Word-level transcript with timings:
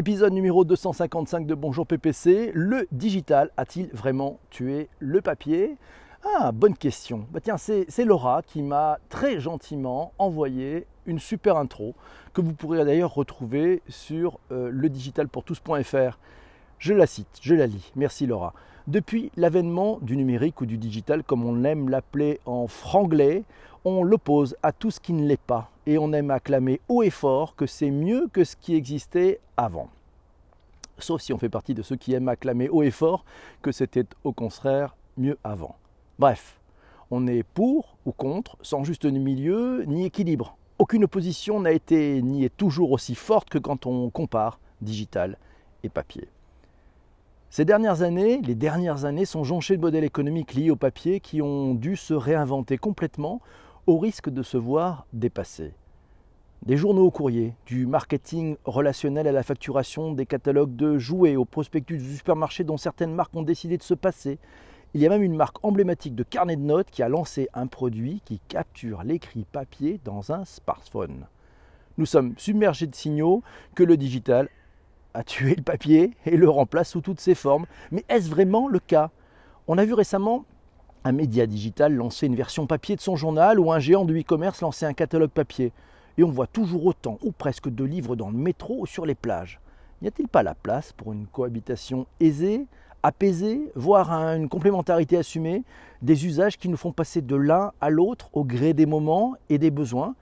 Épisode 0.00 0.32
numéro 0.32 0.64
255 0.64 1.46
de 1.46 1.54
Bonjour 1.54 1.86
PPC. 1.86 2.52
Le 2.54 2.88
digital 2.90 3.50
a-t-il 3.58 3.90
vraiment 3.92 4.40
tué 4.48 4.88
le 4.98 5.20
papier? 5.20 5.76
Ah, 6.24 6.52
bonne 6.52 6.74
question. 6.74 7.26
Bah 7.32 7.40
tiens, 7.42 7.58
c'est 7.58 8.04
Laura 8.06 8.40
qui 8.40 8.62
m'a 8.62 8.98
très 9.10 9.40
gentiment 9.40 10.14
envoyé 10.16 10.86
une 11.04 11.18
super 11.18 11.58
intro 11.58 11.94
que 12.32 12.40
vous 12.40 12.54
pourrez 12.54 12.82
d'ailleurs 12.86 13.12
retrouver 13.12 13.82
sur 13.90 14.38
euh, 14.52 14.70
ledigitalpourtous.fr. 14.72 16.18
Je 16.78 16.94
la 16.94 17.06
cite, 17.06 17.38
je 17.42 17.54
la 17.54 17.66
lis. 17.66 17.92
Merci 17.94 18.24
Laura. 18.24 18.54
Depuis 18.90 19.30
l'avènement 19.36 20.00
du 20.02 20.16
numérique 20.16 20.60
ou 20.60 20.66
du 20.66 20.76
digital, 20.76 21.22
comme 21.22 21.44
on 21.44 21.62
aime 21.62 21.90
l'appeler 21.90 22.40
en 22.44 22.66
franglais, 22.66 23.44
on 23.84 24.02
l'oppose 24.02 24.56
à 24.64 24.72
tout 24.72 24.90
ce 24.90 24.98
qui 24.98 25.12
ne 25.12 25.28
l'est 25.28 25.40
pas 25.40 25.70
et 25.86 25.96
on 25.96 26.12
aime 26.12 26.32
acclamer 26.32 26.80
haut 26.88 27.04
et 27.04 27.10
fort 27.10 27.54
que 27.54 27.66
c'est 27.66 27.92
mieux 27.92 28.26
que 28.32 28.42
ce 28.42 28.56
qui 28.56 28.74
existait 28.74 29.38
avant. 29.56 29.90
Sauf 30.98 31.22
si 31.22 31.32
on 31.32 31.38
fait 31.38 31.48
partie 31.48 31.72
de 31.72 31.82
ceux 31.82 31.94
qui 31.94 32.14
aiment 32.14 32.26
acclamer 32.26 32.68
haut 32.68 32.82
et 32.82 32.90
fort 32.90 33.24
que 33.62 33.70
c'était 33.70 34.06
au 34.24 34.32
contraire 34.32 34.96
mieux 35.16 35.38
avant. 35.44 35.76
Bref, 36.18 36.58
on 37.12 37.28
est 37.28 37.44
pour 37.44 37.96
ou 38.06 38.10
contre, 38.10 38.56
sans 38.60 38.82
juste 38.82 39.04
milieu 39.04 39.84
ni 39.84 40.04
équilibre. 40.04 40.56
Aucune 40.80 41.04
opposition 41.04 41.60
n'a 41.60 41.70
été 41.70 42.20
ni 42.22 42.44
est 42.44 42.56
toujours 42.56 42.90
aussi 42.90 43.14
forte 43.14 43.50
que 43.50 43.58
quand 43.58 43.86
on 43.86 44.10
compare 44.10 44.58
digital 44.80 45.38
et 45.84 45.88
papier. 45.88 46.26
Ces 47.52 47.64
dernières 47.64 48.02
années, 48.02 48.40
les 48.42 48.54
dernières 48.54 49.04
années 49.04 49.24
sont 49.24 49.42
jonchées 49.42 49.76
de 49.76 49.82
modèles 49.82 50.04
économiques 50.04 50.54
liés 50.54 50.70
au 50.70 50.76
papier 50.76 51.18
qui 51.18 51.42
ont 51.42 51.74
dû 51.74 51.96
se 51.96 52.14
réinventer 52.14 52.78
complètement 52.78 53.40
au 53.88 53.98
risque 53.98 54.30
de 54.30 54.44
se 54.44 54.56
voir 54.56 55.04
dépassés. 55.12 55.74
Des 56.64 56.76
journaux 56.76 57.06
au 57.06 57.10
courrier, 57.10 57.54
du 57.66 57.86
marketing 57.86 58.56
relationnel 58.64 59.26
à 59.26 59.32
la 59.32 59.42
facturation, 59.42 60.12
des 60.12 60.26
catalogues 60.26 60.76
de 60.76 60.96
jouets 60.96 61.34
au 61.34 61.44
prospectus 61.44 61.98
du 61.98 62.14
supermarché 62.14 62.62
dont 62.62 62.76
certaines 62.76 63.14
marques 63.14 63.34
ont 63.34 63.42
décidé 63.42 63.76
de 63.76 63.82
se 63.82 63.94
passer. 63.94 64.38
Il 64.94 65.00
y 65.00 65.06
a 65.06 65.08
même 65.08 65.24
une 65.24 65.34
marque 65.34 65.64
emblématique 65.64 66.14
de 66.14 66.22
carnet 66.22 66.54
de 66.54 66.62
notes 66.62 66.90
qui 66.92 67.02
a 67.02 67.08
lancé 67.08 67.48
un 67.52 67.66
produit 67.66 68.22
qui 68.24 68.38
capture 68.46 69.02
l'écrit 69.02 69.44
papier 69.50 69.98
dans 70.04 70.30
un 70.30 70.44
smartphone. 70.44 71.26
Nous 71.98 72.06
sommes 72.06 72.32
submergés 72.36 72.86
de 72.86 72.94
signaux 72.94 73.42
que 73.74 73.82
le 73.82 73.96
digital 73.96 74.48
a 75.14 75.22
tué 75.22 75.54
le 75.54 75.62
papier 75.62 76.12
et 76.26 76.36
le 76.36 76.48
remplace 76.48 76.90
sous 76.90 77.00
toutes 77.00 77.20
ses 77.20 77.34
formes. 77.34 77.66
Mais 77.90 78.04
est-ce 78.08 78.28
vraiment 78.28 78.68
le 78.68 78.78
cas? 78.78 79.10
On 79.68 79.78
a 79.78 79.84
vu 79.84 79.94
récemment 79.94 80.44
un 81.04 81.12
média 81.12 81.46
digital 81.46 81.94
lancer 81.94 82.26
une 82.26 82.36
version 82.36 82.66
papier 82.66 82.96
de 82.96 83.00
son 83.00 83.16
journal 83.16 83.58
ou 83.58 83.72
un 83.72 83.78
géant 83.78 84.04
du 84.04 84.20
e-commerce 84.20 84.60
lancer 84.60 84.86
un 84.86 84.92
catalogue 84.92 85.30
papier. 85.30 85.72
Et 86.18 86.24
on 86.24 86.30
voit 86.30 86.46
toujours 86.46 86.84
autant 86.86 87.18
ou 87.22 87.32
presque 87.32 87.68
de 87.68 87.84
livres 87.84 88.16
dans 88.16 88.30
le 88.30 88.36
métro 88.36 88.80
ou 88.80 88.86
sur 88.86 89.06
les 89.06 89.14
plages. 89.14 89.60
N'y 90.02 90.08
a-t-il 90.08 90.28
pas 90.28 90.42
la 90.42 90.54
place 90.54 90.92
pour 90.92 91.12
une 91.12 91.26
cohabitation 91.26 92.06
aisée, 92.20 92.66
apaisée, 93.02 93.70
voire 93.74 94.12
une 94.12 94.48
complémentarité 94.48 95.16
assumée, 95.16 95.62
des 96.02 96.26
usages 96.26 96.58
qui 96.58 96.68
nous 96.68 96.76
font 96.76 96.92
passer 96.92 97.22
de 97.22 97.36
l'un 97.36 97.72
à 97.80 97.90
l'autre 97.90 98.28
au 98.32 98.44
gré 98.44 98.74
des 98.74 98.86
moments 98.86 99.34
et 99.48 99.58
des 99.58 99.70
besoins? 99.70 100.14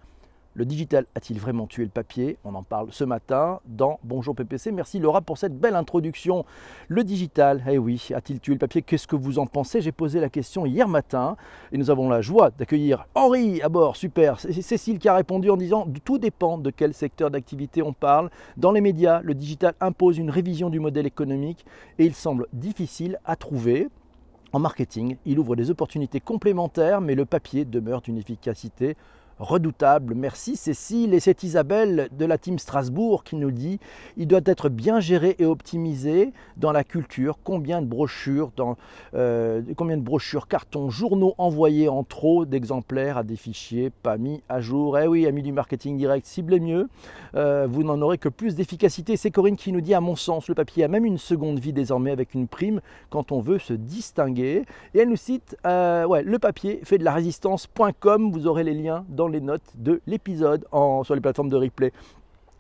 Le 0.59 0.65
digital 0.65 1.07
a-t-il 1.15 1.39
vraiment 1.39 1.69
tué 1.69 1.85
le 1.85 1.89
papier? 1.89 2.37
On 2.43 2.53
en 2.57 2.65
parle 2.65 2.89
ce 2.91 3.05
matin 3.05 3.61
dans 3.65 4.01
Bonjour 4.03 4.35
PPC. 4.35 4.73
Merci 4.73 4.99
Laura 4.99 5.21
pour 5.21 5.39
cette 5.39 5.57
belle 5.57 5.77
introduction. 5.77 6.45
Le 6.89 7.05
digital, 7.05 7.63
eh 7.71 7.79
oui, 7.79 8.09
a-t-il 8.13 8.41
tué 8.41 8.55
le 8.55 8.59
papier? 8.59 8.83
Qu'est-ce 8.83 9.07
que 9.07 9.15
vous 9.15 9.39
en 9.39 9.47
pensez? 9.47 9.81
J'ai 9.81 9.93
posé 9.93 10.19
la 10.19 10.29
question 10.29 10.67
hier 10.67 10.89
matin 10.89 11.37
et 11.71 11.79
nous 11.79 11.91
avons 11.91 12.09
la 12.09 12.23
joie 12.23 12.51
d'accueillir 12.51 13.07
Henri 13.15 13.63
à 13.63 13.69
bord. 13.69 13.95
Super. 13.95 14.41
Cécile 14.41 14.99
qui 14.99 15.09
a 15.09 15.15
répondu 15.15 15.49
en 15.49 15.57
disant 15.57 15.87
tout 16.05 16.19
dépend 16.19 16.59
de 16.59 16.71
quel 16.71 16.93
secteur 16.93 17.31
d'activité 17.31 17.81
on 17.81 17.93
parle. 17.93 18.29
Dans 18.57 18.73
les 18.73 18.81
médias, 18.81 19.21
le 19.23 19.35
digital 19.35 19.75
impose 19.79 20.19
une 20.19 20.29
révision 20.29 20.71
du 20.71 20.81
modèle 20.81 21.07
économique 21.07 21.65
et 22.01 22.05
il 22.05 22.15
semble 22.15 22.49
difficile 22.53 23.21
à 23.25 23.37
trouver. 23.37 23.87
En 24.53 24.59
marketing, 24.59 25.19
il 25.25 25.39
ouvre 25.39 25.55
des 25.55 25.71
opportunités 25.71 26.19
complémentaires, 26.21 27.01
mais 27.01 27.15
le 27.15 27.27
papier 27.27 27.65
demeure 27.65 28.01
d'une 28.01 28.19
efficacité 28.19 28.97
redoutable. 29.39 30.15
Merci 30.15 30.57
Cécile. 30.57 31.15
Et 31.15 31.21
c'est 31.21 31.43
Isabelle 31.43 32.09
de 32.13 32.25
la 32.25 32.39
team 32.39 32.59
Strasbourg 32.59 33.25
qui 33.25 33.37
nous 33.37 33.51
dit 33.51 33.79
il 34.17 34.27
doit 34.27 34.41
être 34.45 34.69
bien 34.69 35.01
géré 35.01 35.37
et 35.39 35.45
optimisé 35.45 36.33
dans 36.57 36.73
la 36.73 36.85
culture. 36.85 37.39
Combien 37.45 37.81
de 37.83 37.87
brochures, 37.87 38.51
euh, 39.15 39.63
combien 39.77 39.97
de 39.97 40.03
brochures, 40.03 40.49
cartons, 40.49 40.91
journaux 40.91 41.35
envoyés 41.39 41.89
en 41.89 42.05
trop 42.05 42.45
d'exemplaires 42.45 43.19
à 43.19 43.23
des 43.23 43.37
fichiers 43.37 43.91
pas 43.91 44.19
mis 44.19 44.43
à 44.49 44.61
jour? 44.61 44.99
Eh 44.99 45.07
oui, 45.07 45.27
amis 45.27 45.43
du 45.43 45.53
marketing 45.53 45.97
direct, 45.97 46.27
ciblez 46.27 46.61
mieux. 46.61 46.89
Euh, 47.35 47.67
vous 47.71 47.85
n'en 47.85 48.01
aurez 48.01 48.19
que 48.19 48.29
plus 48.29 48.55
d'efficacité. 48.55 49.17
C'est 49.17 49.31
Corinne 49.31 49.57
qui 49.57 49.73
nous 49.73 49.81
dit 49.81 49.95
à 49.95 50.01
mon 50.01 50.17
sens, 50.17 50.49
le 50.49 50.55
papier 50.55 50.85
a 50.85 50.89
même 50.89 51.05
une 51.05 51.19
seconde 51.19 51.59
vie 51.59 51.73
désormais 51.73 52.11
avec 52.11 52.35
une 52.35 52.49
prime 52.49 52.81
quand 53.11 53.33
on 53.33 53.41
veut 53.41 53.59
se 53.59 53.73
distinguer. 53.73 54.65
Et 54.95 55.01
elle 55.01 55.09
nous 55.09 55.17
cite 55.17 55.57
euh, 55.67 56.05
ouais, 56.07 56.23
le 56.23 56.39
papier 56.39 56.81
fait 56.85 56.99
de 56.99 57.05
la 57.05 57.13
résistance.com. 57.13 58.31
Vous 58.33 58.47
aurez 58.47 58.65
les 58.65 58.75
liens 58.75 59.05
dans 59.09 59.28
les 59.29 59.41
notes 59.41 59.63
de 59.75 60.01
l'épisode 60.07 60.67
sur 61.05 61.15
les 61.15 61.21
plateformes 61.21 61.49
de 61.49 61.57
replay. 61.57 61.93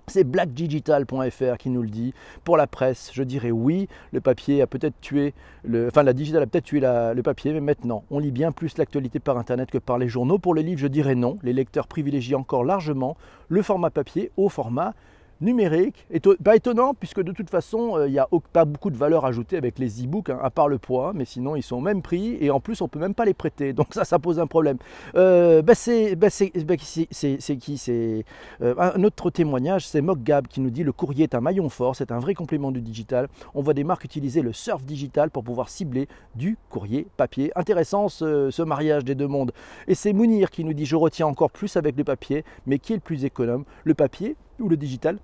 C'est 0.09 0.25
blackdigital.fr 0.25 1.59
qui 1.59 1.69
nous 1.69 1.83
le 1.83 1.89
dit. 1.91 2.15
Pour 2.43 2.57
la 2.57 2.67
presse, 2.67 3.11
je 3.13 3.23
dirais 3.23 3.51
oui, 3.51 3.89
le 4.13 4.23
papier 4.23 4.63
a 4.63 4.67
peut-être 4.67 4.99
tué, 5.03 5.35
le, 5.65 5.89
enfin 5.89 6.03
la 6.03 6.15
digital 6.15 6.43
a 6.43 6.47
peut-être 6.47 6.65
tué 6.65 6.81
le 6.81 7.21
papier, 7.23 7.53
mais 7.53 7.61
maintenant, 7.61 8.05
on 8.11 8.19
lit 8.19 8.31
bien 8.31 8.51
plus 8.51 8.79
l'actualité 8.79 9.19
par 9.19 9.37
Internet 9.37 9.71
que 9.71 9.77
par 9.77 9.99
les 9.99 10.09
journaux. 10.09 10.39
Pour 10.39 10.55
les 10.55 10.63
livres, 10.63 10.81
je 10.81 10.87
dirais 10.87 11.15
non. 11.15 11.39
Les 11.43 11.53
lecteurs 11.53 11.87
privilégient 11.87 12.37
encore 12.37 12.65
largement 12.65 13.19
le 13.49 13.61
format 13.61 13.91
papier 13.91 14.31
au 14.39 14.49
format 14.49 14.95
numérique. 15.41 16.07
Pas 16.43 16.57
étonnant, 16.57 16.95
puisque 16.95 17.23
de 17.23 17.33
toute 17.33 17.51
façon, 17.51 17.97
euh, 17.97 18.09
il 18.09 18.13
n'y 18.13 18.19
a 18.19 18.29
pas 18.53 18.65
beaucoup 18.65 18.91
de 18.91 18.97
valeur 18.97 19.25
ajoutée 19.25 19.57
avec 19.57 19.79
les 19.79 20.05
e-books, 20.05 20.31
hein, 20.31 20.39
à 20.43 20.51
part 20.51 20.69
le 20.69 20.79
poids, 20.79 21.13
mais 21.15 21.25
sinon 21.25 21.57
ils 21.57 21.63
sont 21.63 21.77
au 21.77 21.81
même 21.81 22.03
prix 22.03 22.37
et 22.41 22.51
en 22.51 22.61
plus 22.61 22.81
on 22.81 22.89
peut 22.89 22.99
même 22.99 23.15
pas 23.15 23.25
les 23.25 23.35
prêter. 23.35 23.73
Donc 23.73 23.89
ça, 23.93 24.05
ça 24.05 24.19
pose 24.19 24.39
un 24.39 24.47
problème. 24.47 24.79
Euh, 25.15 25.63
bah, 25.63 25.75
c'est 25.75 26.17
bah, 26.17 26.29
bah, 26.65 26.77
qui 26.77 27.79
C'est 27.79 28.25
euh, 28.63 28.75
un 28.79 29.03
autre 29.05 29.31
témoignage, 29.31 29.87
c'est 29.87 30.01
Mockgab 30.01 30.47
qui 30.49 30.61
nous 30.61 30.71
dit 30.71 30.85
le 30.85 30.93
courrier 30.93 31.25
est 31.25 31.35
un 31.35 31.41
maillon 31.41 31.69
fort, 31.69 31.97
c'est 31.97 32.13
un 32.13 32.19
vrai 32.19 32.35
complément 32.35 32.73
du 32.73 32.81
digital. 32.81 33.29
On 33.55 33.63
voit 33.63 33.75
des 33.75 33.85
marques 33.85 34.05
utiliser 34.05 34.43
le 34.43 34.53
surf 34.53 34.83
digital 34.85 35.31
pour 35.31 35.45
pouvoir 35.45 35.69
cibler 35.69 36.09
du 36.35 36.57
courrier 36.71 37.07
papier. 37.17 37.53
Intéressant 37.55 38.09
ce, 38.09 38.51
ce 38.51 38.63
mariage 38.63 39.05
des 39.05 39.15
deux 39.15 39.29
mondes. 39.29 39.53
Et 39.87 39.95
c'est 39.95 40.13
Mounir 40.13 40.51
qui 40.51 40.65
nous 40.65 40.73
dit 40.73 40.87
je 40.87 40.97
retiens 40.97 41.27
encore 41.27 41.51
plus 41.51 41.77
avec 41.77 41.97
le 41.97 42.05
papier, 42.05 42.45
mais 42.67 42.79
qui 42.79 42.93
est 42.93 42.97
le 42.97 43.03
plus 43.03 43.25
économe, 43.25 43.65
le 43.85 43.95
papier 43.95 44.37
ou 44.61 44.69
le 44.69 44.77
digital? 44.77 45.19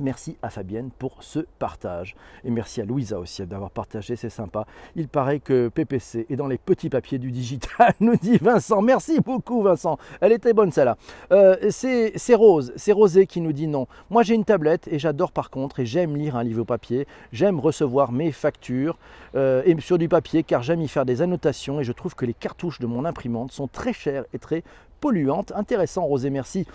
Merci 0.00 0.36
à 0.42 0.50
Fabienne 0.50 0.90
pour 0.96 1.22
ce 1.22 1.40
partage. 1.58 2.14
Et 2.44 2.50
merci 2.50 2.80
à 2.80 2.84
Louisa 2.84 3.18
aussi 3.18 3.44
d'avoir 3.46 3.70
partagé, 3.70 4.14
c'est 4.14 4.30
sympa. 4.30 4.64
Il 4.94 5.08
paraît 5.08 5.40
que 5.40 5.68
PPC 5.68 6.26
est 6.30 6.36
dans 6.36 6.46
les 6.46 6.58
petits 6.58 6.88
papiers 6.88 7.18
du 7.18 7.32
digital, 7.32 7.94
nous 8.00 8.16
dit 8.16 8.38
Vincent. 8.38 8.80
Merci 8.80 9.20
beaucoup 9.20 9.62
Vincent. 9.62 9.98
Elle 10.20 10.32
était 10.32 10.52
bonne 10.52 10.70
celle-là. 10.70 10.96
Euh, 11.32 11.56
c'est 11.70 12.34
Rose, 12.34 12.72
c'est 12.76 12.92
Rosé 12.92 13.26
qui 13.26 13.40
nous 13.40 13.52
dit 13.52 13.66
non. 13.66 13.86
Moi 14.10 14.22
j'ai 14.22 14.34
une 14.34 14.44
tablette 14.44 14.86
et 14.88 14.98
j'adore 14.98 15.32
par 15.32 15.50
contre 15.50 15.80
et 15.80 15.86
j'aime 15.86 16.16
lire 16.16 16.36
un 16.36 16.44
livre 16.44 16.62
au 16.62 16.64
papier. 16.64 17.06
J'aime 17.32 17.58
recevoir 17.58 18.12
mes 18.12 18.30
factures 18.30 18.98
euh, 19.34 19.62
et 19.64 19.78
sur 19.80 19.98
du 19.98 20.08
papier 20.08 20.44
car 20.44 20.62
j'aime 20.62 20.80
y 20.80 20.88
faire 20.88 21.06
des 21.06 21.22
annotations 21.22 21.80
et 21.80 21.84
je 21.84 21.92
trouve 21.92 22.14
que 22.14 22.24
les 22.24 22.34
cartouches 22.34 22.78
de 22.78 22.86
mon 22.86 23.04
imprimante 23.04 23.50
sont 23.50 23.66
très 23.66 23.92
chères 23.92 24.24
et 24.32 24.38
très 24.38 24.62
polluantes. 25.00 25.52
Intéressant 25.56 26.04
Rosé, 26.04 26.30
merci. 26.30 26.66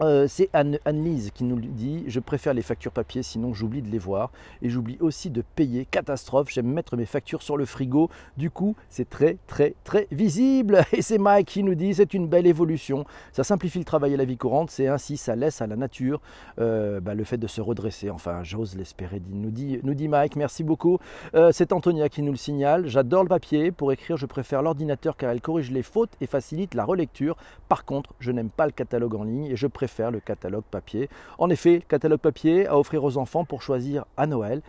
Euh, 0.00 0.26
c'est 0.28 0.50
Anne-Lise 0.52 1.30
qui 1.32 1.44
nous 1.44 1.58
dit 1.58 2.04
Je 2.06 2.20
préfère 2.20 2.52
les 2.52 2.62
factures 2.62 2.92
papier, 2.92 3.22
sinon 3.22 3.54
j'oublie 3.54 3.82
de 3.82 3.90
les 3.90 3.98
voir. 3.98 4.30
Et 4.62 4.68
j'oublie 4.68 4.98
aussi 5.00 5.30
de 5.30 5.42
payer. 5.54 5.86
Catastrophe, 5.90 6.50
j'aime 6.50 6.66
mettre 6.66 6.96
mes 6.96 7.06
factures 7.06 7.42
sur 7.42 7.56
le 7.56 7.64
frigo. 7.64 8.10
Du 8.36 8.50
coup, 8.50 8.76
c'est 8.90 9.08
très, 9.08 9.38
très, 9.46 9.74
très 9.84 10.06
visible. 10.10 10.84
Et 10.92 11.02
c'est 11.02 11.18
Mike 11.18 11.48
qui 11.48 11.62
nous 11.62 11.74
dit 11.74 11.94
C'est 11.94 12.12
une 12.12 12.28
belle 12.28 12.46
évolution. 12.46 13.06
Ça 13.32 13.44
simplifie 13.44 13.78
le 13.78 13.84
travail 13.84 14.14
et 14.14 14.16
la 14.16 14.24
vie 14.24 14.36
courante. 14.36 14.70
C'est 14.70 14.88
ainsi, 14.88 15.16
ça 15.16 15.34
laisse 15.34 15.62
à 15.62 15.66
la 15.66 15.76
nature 15.76 16.20
euh, 16.58 17.00
bah, 17.00 17.14
le 17.14 17.24
fait 17.24 17.38
de 17.38 17.46
se 17.46 17.60
redresser. 17.60 18.10
Enfin, 18.10 18.42
j'ose 18.42 18.76
l'espérer, 18.76 19.22
nous 19.30 19.50
dit, 19.50 20.08
Mike. 20.08 20.36
Merci 20.36 20.62
beaucoup. 20.62 20.98
Euh, 21.34 21.50
c'est 21.52 21.72
Antonia 21.72 22.08
qui 22.08 22.22
nous 22.22 22.32
le 22.32 22.38
signale 22.38 22.86
J'adore 22.86 23.22
le 23.22 23.28
papier. 23.28 23.70
Pour 23.70 23.92
écrire, 23.92 24.16
je 24.16 24.26
préfère 24.26 24.60
l'ordinateur 24.60 25.16
car 25.16 25.30
elle 25.30 25.40
corrige 25.40 25.70
les 25.70 25.82
fautes 25.82 26.12
et 26.20 26.26
facilite 26.26 26.74
la 26.74 26.84
relecture. 26.84 27.36
Par 27.68 27.84
contre, 27.84 28.12
je 28.20 28.30
n'aime 28.30 28.50
pas 28.50 28.66
le 28.66 28.72
catalogue 28.72 29.14
en 29.14 29.24
ligne 29.24 29.46
et 29.46 29.56
je 29.56 29.66
préfère 29.66 29.85
faire 29.86 30.10
le 30.10 30.20
catalogue 30.20 30.64
papier. 30.70 31.08
En 31.38 31.50
effet, 31.50 31.82
catalogue 31.88 32.20
papier 32.20 32.66
à 32.66 32.78
offrir 32.78 33.04
aux 33.04 33.16
enfants 33.16 33.44
pour 33.44 33.62
choisir 33.62 34.04
à 34.16 34.26
Noël 34.26 34.62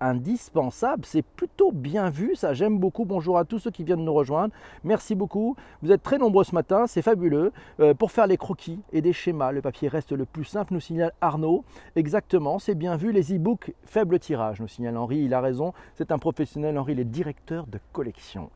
indispensable. 0.00 1.04
C'est 1.04 1.22
plutôt 1.22 1.72
bien 1.72 2.10
vu, 2.10 2.34
ça 2.34 2.52
j'aime 2.52 2.78
beaucoup. 2.78 3.04
Bonjour 3.04 3.38
à 3.38 3.44
tous 3.44 3.58
ceux 3.58 3.70
qui 3.70 3.84
viennent 3.84 4.04
nous 4.04 4.12
rejoindre. 4.12 4.52
Merci 4.84 5.14
beaucoup. 5.14 5.56
Vous 5.82 5.92
êtes 5.92 6.02
très 6.02 6.18
nombreux 6.18 6.44
ce 6.44 6.54
matin, 6.54 6.86
c'est 6.86 7.02
fabuleux. 7.02 7.52
Euh, 7.78 7.94
pour 7.94 8.10
faire 8.10 8.26
les 8.26 8.36
croquis 8.36 8.80
et 8.92 9.00
des 9.00 9.12
schémas, 9.12 9.52
le 9.52 9.62
papier 9.62 9.88
reste 9.88 10.12
le 10.12 10.24
plus 10.24 10.44
simple, 10.44 10.74
nous 10.74 10.80
signale 10.80 11.12
Arnaud. 11.20 11.64
Exactement, 11.96 12.58
c'est 12.58 12.74
bien 12.74 12.96
vu. 12.96 13.12
Les 13.12 13.34
e-books, 13.34 13.72
faible 13.84 14.18
tirage, 14.18 14.60
nous 14.60 14.68
signale 14.68 14.96
Henri. 14.96 15.18
Il 15.18 15.34
a 15.34 15.40
raison, 15.40 15.72
c'est 15.94 16.12
un 16.12 16.18
professionnel. 16.18 16.78
Henri, 16.78 16.92
il 16.92 17.00
est 17.00 17.04
directeur 17.04 17.66
de 17.66 17.78
collection. 17.92 18.50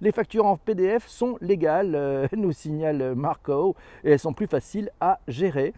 les 0.00 0.12
factures 0.12 0.46
en 0.46 0.56
PDF 0.56 1.06
sont 1.06 1.36
légales, 1.40 1.94
euh, 1.94 2.26
nous 2.36 2.52
signale 2.52 3.14
Marco, 3.14 3.76
et 4.04 4.12
elles 4.12 4.18
sont 4.18 4.32
plus 4.32 4.46
faciles 4.46 4.90
à 5.00 5.20
gérer. 5.28 5.72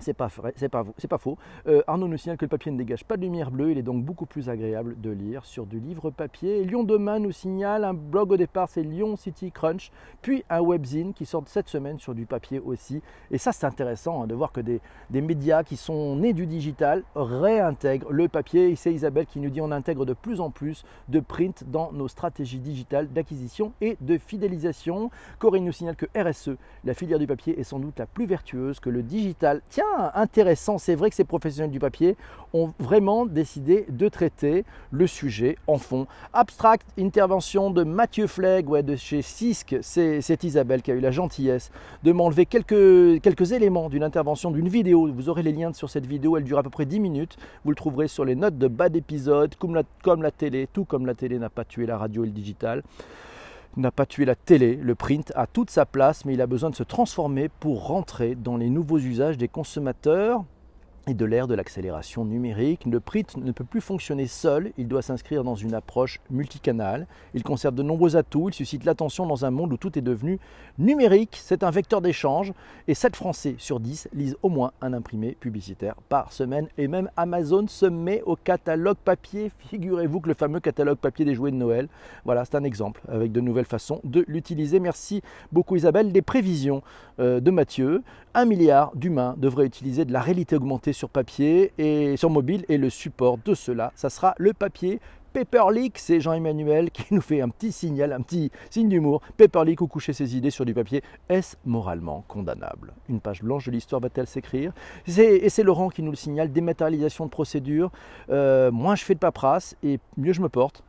C'est 0.00 0.14
pas, 0.14 0.28
c'est 0.56 0.68
pas, 0.68 0.84
pas 0.84 1.18
faux. 1.18 1.36
Euh, 1.66 1.82
Arnaud 1.86 2.08
nous 2.08 2.16
signale 2.16 2.38
que 2.38 2.44
le 2.44 2.48
papier 2.48 2.72
ne 2.72 2.78
dégage 2.78 3.04
pas 3.04 3.16
de 3.16 3.22
lumière 3.22 3.50
bleue, 3.50 3.72
il 3.72 3.78
est 3.78 3.82
donc 3.82 4.02
beaucoup 4.02 4.26
plus 4.26 4.48
agréable 4.48 4.98
de 5.00 5.10
lire 5.10 5.44
sur 5.44 5.66
du 5.66 5.78
livre 5.78 6.10
papier. 6.10 6.64
Lyon 6.64 6.84
Demain 6.84 7.18
nous 7.18 7.32
signale 7.32 7.84
un 7.84 7.94
blog 7.94 8.32
au 8.32 8.36
départ, 8.36 8.68
c'est 8.68 8.82
Lyon 8.82 9.16
City 9.16 9.52
Crunch, 9.52 9.90
puis 10.22 10.44
un 10.48 10.60
webzine 10.60 11.12
qui 11.12 11.26
sort 11.26 11.44
cette 11.46 11.68
semaine 11.68 11.98
sur 11.98 12.14
du 12.14 12.26
papier 12.26 12.60
aussi. 12.60 13.02
Et 13.30 13.38
ça, 13.38 13.52
c'est 13.52 13.66
intéressant 13.66 14.22
hein, 14.22 14.26
de 14.26 14.34
voir 14.34 14.52
que 14.52 14.60
des, 14.60 14.80
médias 15.10 15.62
qui 15.62 15.76
sont 15.76 16.16
nés 16.16 16.32
du 16.32 16.46
digital 16.46 17.04
réintègrent 17.14 18.10
le 18.10 18.28
papier. 18.28 18.70
Et 18.70 18.76
c'est 18.76 18.92
Isabelle 18.92 19.26
qui 19.26 19.38
nous 19.38 19.50
dit 19.50 19.60
on 19.60 19.70
intègre 19.70 20.06
de 20.06 20.14
plus 20.14 20.40
en 20.40 20.50
plus 20.50 20.84
de 21.08 21.20
print 21.20 21.64
dans 21.70 21.92
nos 21.92 22.08
stratégies 22.08 22.58
digitales 22.58 23.08
d'acquisition 23.12 23.72
et 23.80 23.96
de 24.00 24.16
fidélisation. 24.18 25.10
Corinne 25.38 25.64
nous 25.64 25.72
signale 25.72 25.96
que 25.96 26.06
RSE, 26.16 26.56
la 26.84 26.94
filière 26.94 27.18
du 27.18 27.26
papier, 27.26 27.58
est 27.60 27.64
sans 27.64 27.78
doute 27.78 27.98
la 27.98 28.06
plus 28.06 28.26
vertueuse 28.26 28.80
que 28.80 28.90
le 28.90 29.02
digital. 29.02 29.60
Tiens, 29.68 29.84
intéressant. 30.14 30.78
C'est 30.78 30.94
vrai 30.94 31.10
que 31.10 31.16
ces 31.16 31.24
professionnels 31.24 31.70
du 31.70 31.78
papier 31.78 32.16
ont 32.52 32.72
vraiment 32.78 33.26
décidé 33.26 33.86
de 33.88 34.08
traiter 34.08 34.64
le 34.90 35.06
sujet 35.06 35.56
en 35.66 35.78
fond. 35.78 36.06
Abstract, 36.32 36.86
intervention 36.98 37.70
de 37.70 37.84
Mathieu 37.84 38.26
Flegg 38.26 38.68
ouais, 38.68 38.82
de 38.82 38.96
chez 38.96 39.22
Cisc. 39.22 39.76
C'est 39.80 40.44
Isabelle 40.44 40.82
qui 40.82 40.90
a 40.90 40.94
eu 40.94 41.00
la 41.00 41.10
gentillesse 41.10 41.70
de 42.02 42.12
m'enlever 42.12 42.46
quelques, 42.46 43.20
quelques 43.22 43.52
éléments 43.52 43.88
d'une 43.88 44.02
intervention, 44.02 44.50
d'une 44.50 44.68
vidéo. 44.68 45.10
Vous 45.12 45.28
aurez 45.28 45.42
les 45.42 45.52
liens 45.52 45.72
sur 45.72 45.90
cette 45.90 46.06
vidéo. 46.06 46.36
Elle 46.36 46.44
dure 46.44 46.58
à 46.58 46.62
peu 46.62 46.70
près 46.70 46.86
10 46.86 47.00
minutes. 47.00 47.36
Vous 47.64 47.70
le 47.70 47.76
trouverez 47.76 48.08
sur 48.08 48.24
les 48.24 48.34
notes 48.34 48.58
de 48.58 48.68
bas 48.68 48.88
d'épisode, 48.88 49.54
comme 49.56 49.74
la, 49.74 49.82
comme 50.02 50.22
la 50.22 50.30
télé, 50.30 50.68
tout 50.72 50.84
comme 50.84 51.06
la 51.06 51.14
télé 51.14 51.38
n'a 51.38 51.50
pas 51.50 51.64
tué 51.64 51.86
la 51.86 51.98
radio 51.98 52.24
et 52.24 52.26
le 52.26 52.32
digital 52.32 52.82
n'a 53.76 53.90
pas 53.90 54.06
tué 54.06 54.24
la 54.24 54.34
télé. 54.34 54.76
Le 54.76 54.94
print 54.94 55.32
a 55.36 55.46
toute 55.46 55.70
sa 55.70 55.86
place, 55.86 56.24
mais 56.24 56.34
il 56.34 56.40
a 56.40 56.46
besoin 56.46 56.70
de 56.70 56.74
se 56.74 56.82
transformer 56.82 57.48
pour 57.48 57.86
rentrer 57.86 58.34
dans 58.34 58.56
les 58.56 58.70
nouveaux 58.70 58.98
usages 58.98 59.38
des 59.38 59.48
consommateurs 59.48 60.44
de 61.14 61.24
l'ère 61.24 61.46
de 61.46 61.54
l'accélération 61.54 62.24
numérique. 62.24 62.84
Le 62.86 63.00
print 63.00 63.36
ne 63.36 63.52
peut 63.52 63.64
plus 63.64 63.80
fonctionner 63.80 64.26
seul, 64.26 64.72
il 64.78 64.88
doit 64.88 65.02
s'inscrire 65.02 65.44
dans 65.44 65.54
une 65.54 65.74
approche 65.74 66.20
multicanale. 66.30 67.06
Il 67.34 67.42
conserve 67.42 67.74
de 67.74 67.82
nombreux 67.82 68.16
atouts, 68.16 68.48
il 68.48 68.54
suscite 68.54 68.84
l'attention 68.84 69.26
dans 69.26 69.44
un 69.44 69.50
monde 69.50 69.72
où 69.72 69.76
tout 69.76 69.98
est 69.98 70.02
devenu 70.02 70.38
numérique. 70.78 71.38
C'est 71.42 71.62
un 71.62 71.70
vecteur 71.70 72.00
d'échange 72.00 72.52
et 72.88 72.94
7 72.94 73.16
Français 73.16 73.54
sur 73.58 73.80
10 73.80 74.08
lisent 74.12 74.36
au 74.42 74.48
moins 74.48 74.72
un 74.80 74.92
imprimé 74.92 75.36
publicitaire 75.38 75.94
par 76.08 76.32
semaine. 76.32 76.68
Et 76.78 76.88
même 76.88 77.10
Amazon 77.16 77.66
se 77.68 77.86
met 77.86 78.22
au 78.22 78.36
catalogue 78.36 78.96
papier. 79.04 79.50
Figurez-vous 79.70 80.20
que 80.20 80.28
le 80.28 80.34
fameux 80.34 80.60
catalogue 80.60 80.98
papier 80.98 81.24
des 81.24 81.34
jouets 81.34 81.50
de 81.50 81.56
Noël, 81.56 81.88
voilà, 82.24 82.44
c'est 82.44 82.56
un 82.56 82.64
exemple 82.64 83.00
avec 83.08 83.32
de 83.32 83.40
nouvelles 83.40 83.64
façons 83.64 84.00
de 84.04 84.24
l'utiliser. 84.28 84.80
Merci 84.80 85.22
beaucoup 85.52 85.76
Isabelle. 85.76 86.12
Des 86.12 86.22
prévisions 86.22 86.82
euh, 87.18 87.40
de 87.40 87.50
Mathieu. 87.50 88.02
Un 88.32 88.44
milliard 88.44 88.92
d'humains 88.94 89.34
devraient 89.38 89.66
utiliser 89.66 90.04
de 90.04 90.12
la 90.12 90.20
réalité 90.20 90.54
augmentée 90.56 90.92
sur 91.00 91.08
papier 91.08 91.72
et 91.78 92.18
sur 92.18 92.28
mobile 92.28 92.66
et 92.68 92.76
le 92.76 92.90
support 92.90 93.38
de 93.38 93.54
cela, 93.54 93.90
ça 93.96 94.10
sera 94.10 94.34
le 94.36 94.52
papier 94.52 95.00
Paperleak, 95.32 95.96
c'est 95.96 96.20
Jean-Emmanuel 96.20 96.90
qui 96.90 97.14
nous 97.14 97.20
fait 97.20 97.40
un 97.40 97.48
petit 97.48 97.70
signal, 97.70 98.12
un 98.12 98.20
petit 98.20 98.50
signe 98.68 98.88
d'humour. 98.88 99.22
Paperleak 99.36 99.80
ou 99.80 99.86
coucher 99.86 100.12
ses 100.12 100.36
idées 100.36 100.50
sur 100.50 100.64
du 100.64 100.74
papier, 100.74 101.04
est-ce 101.28 101.56
moralement 101.64 102.24
condamnable? 102.26 102.92
Une 103.08 103.20
page 103.20 103.42
blanche 103.42 103.66
de 103.66 103.70
l'histoire 103.70 104.00
va-t-elle 104.00 104.26
s'écrire? 104.26 104.72
Et 105.06 105.48
c'est 105.48 105.62
Laurent 105.62 105.88
qui 105.88 106.02
nous 106.02 106.10
le 106.10 106.16
signale, 106.16 106.50
dématérialisation 106.50 107.26
de 107.26 107.30
procédure. 107.30 107.92
Euh, 108.28 108.72
moins 108.72 108.96
je 108.96 109.04
fais 109.04 109.14
de 109.14 109.20
paperasse 109.20 109.76
et 109.84 110.00
mieux 110.16 110.32
je 110.32 110.42
me 110.42 110.48
porte. 110.48 110.82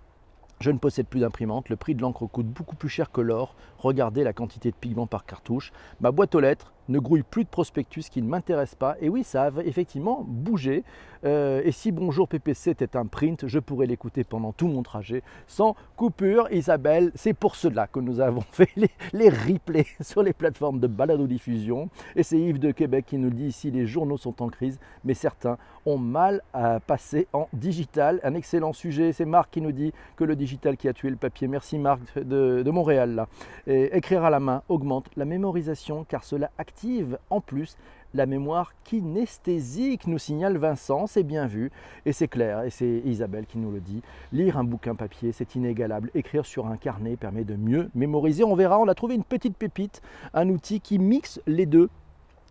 Je 0.60 0.72
ne 0.72 0.78
possède 0.78 1.08
plus 1.08 1.22
d'imprimante, 1.22 1.70
le 1.70 1.76
prix 1.76 1.96
de 1.96 2.02
l'encre 2.02 2.28
coûte 2.28 2.48
beaucoup 2.48 2.76
plus 2.76 2.90
cher 2.90 3.12
que 3.12 3.22
l'or. 3.22 3.56
Regardez 3.78 4.24
la 4.24 4.34
quantité 4.34 4.70
de 4.72 4.76
pigments 4.76 5.08
par 5.08 5.26
cartouche. 5.26 5.72
Ma 6.02 6.12
boîte 6.12 6.36
aux 6.36 6.40
lettres 6.40 6.74
ne 6.92 7.00
grouille 7.00 7.24
plus 7.24 7.44
de 7.44 7.50
prospectus 7.50 8.10
qui 8.10 8.22
ne 8.22 8.28
m'intéressent 8.28 8.76
pas. 8.76 8.96
Et 9.02 9.10
oui, 9.10 9.24
ça 9.24 9.46
a 9.46 9.64
effectivement 9.64 10.24
bougé. 10.28 10.84
Euh, 11.24 11.62
et 11.64 11.72
si 11.72 11.92
Bonjour 11.92 12.28
PPC 12.28 12.72
était 12.72 12.98
un 12.98 13.06
print, 13.06 13.46
je 13.46 13.60
pourrais 13.60 13.86
l'écouter 13.86 14.24
pendant 14.24 14.54
tout 14.54 14.68
mon 14.68 14.82
trajet 14.82 15.22
sans 15.46 15.76
coupure. 15.96 16.48
Isabelle, 16.52 17.12
c'est 17.16 17.34
pour 17.34 17.56
cela 17.56 17.86
que 17.86 18.00
nous 18.00 18.20
avons 18.20 18.42
fait 18.52 18.70
les, 18.76 19.30
replays 19.30 19.86
sur 20.02 20.24
les 20.24 20.34
plateformes 20.34 20.80
de 20.80 20.88
balado-diffusion. 20.88 21.90
Et 22.16 22.24
c'est 22.24 22.40
Yves 22.40 22.60
de 22.60 22.72
Québec 22.72 23.06
qui 23.08 23.18
nous 23.18 23.30
dit 23.30 23.46
ici 23.46 23.70
les 23.72 23.86
journaux 23.86 24.18
sont 24.18 24.42
en 24.42 24.48
crise, 24.48 24.80
mais 25.04 25.14
certains 25.14 25.58
ont 25.86 25.98
mal 25.98 26.42
à 26.54 26.80
passer 26.80 27.28
en 27.34 27.48
digital. 27.54 28.20
Un 28.24 28.34
excellent 28.34 28.74
sujet. 28.74 29.14
C'est 29.14 29.26
Marc 29.26 29.52
qui 29.52 29.62
nous 29.62 29.72
dit 29.72 29.94
que 30.16 30.24
le 30.24 30.36
digital 30.36 30.78
qui 30.78 30.88
a 30.88 30.94
tué 30.94 31.10
le 31.10 31.16
papier. 31.16 31.48
Merci 31.48 31.78
Marc 31.78 32.18
de, 32.18 32.70
Montréal. 32.72 33.28
Écrire 33.68 34.24
à 34.24 34.30
la 34.30 34.40
main 34.40 34.64
augmente 34.70 35.10
la 35.16 35.26
mémorisation 35.26 36.06
car 36.08 36.24
cela 36.24 36.52
active 36.58 36.81
en 37.30 37.42
plus 37.42 37.78
la 38.14 38.26
mémoire 38.26 38.74
kinesthésique, 38.84 40.08
nous 40.08 40.18
signale 40.18 40.58
Vincent, 40.58 41.08
c'est 41.08 41.24
bien 41.24 41.48
vu, 41.48 41.72
et 42.06 42.12
c'est 42.12 42.28
clair, 42.28 42.64
et 42.64 42.70
c'est 42.70 43.02
Isabelle 43.06 43.46
qui 43.46 43.58
nous 43.58 43.72
le 43.72 43.80
dit. 43.80 44.02
Lire 44.34 44.58
un 44.58 44.64
bouquin 44.64 44.96
papier, 44.96 45.32
c'est 45.32 45.56
inégalable. 45.56 46.12
Écrire 46.14 46.46
sur 46.46 46.68
un 46.68 46.78
carnet 46.78 47.16
permet 47.16 47.46
de 47.46 47.56
mieux 47.56 47.90
mémoriser. 47.96 48.44
On 48.44 48.56
verra, 48.56 48.80
on 48.80 48.88
a 48.88 48.96
trouvé 48.96 49.16
une 49.16 49.24
petite 49.24 49.56
pépite, 49.56 50.02
un 50.34 50.50
outil 50.50 50.82
qui 50.82 51.00
mixe 51.00 51.40
les 51.48 51.66
deux. 51.66 51.90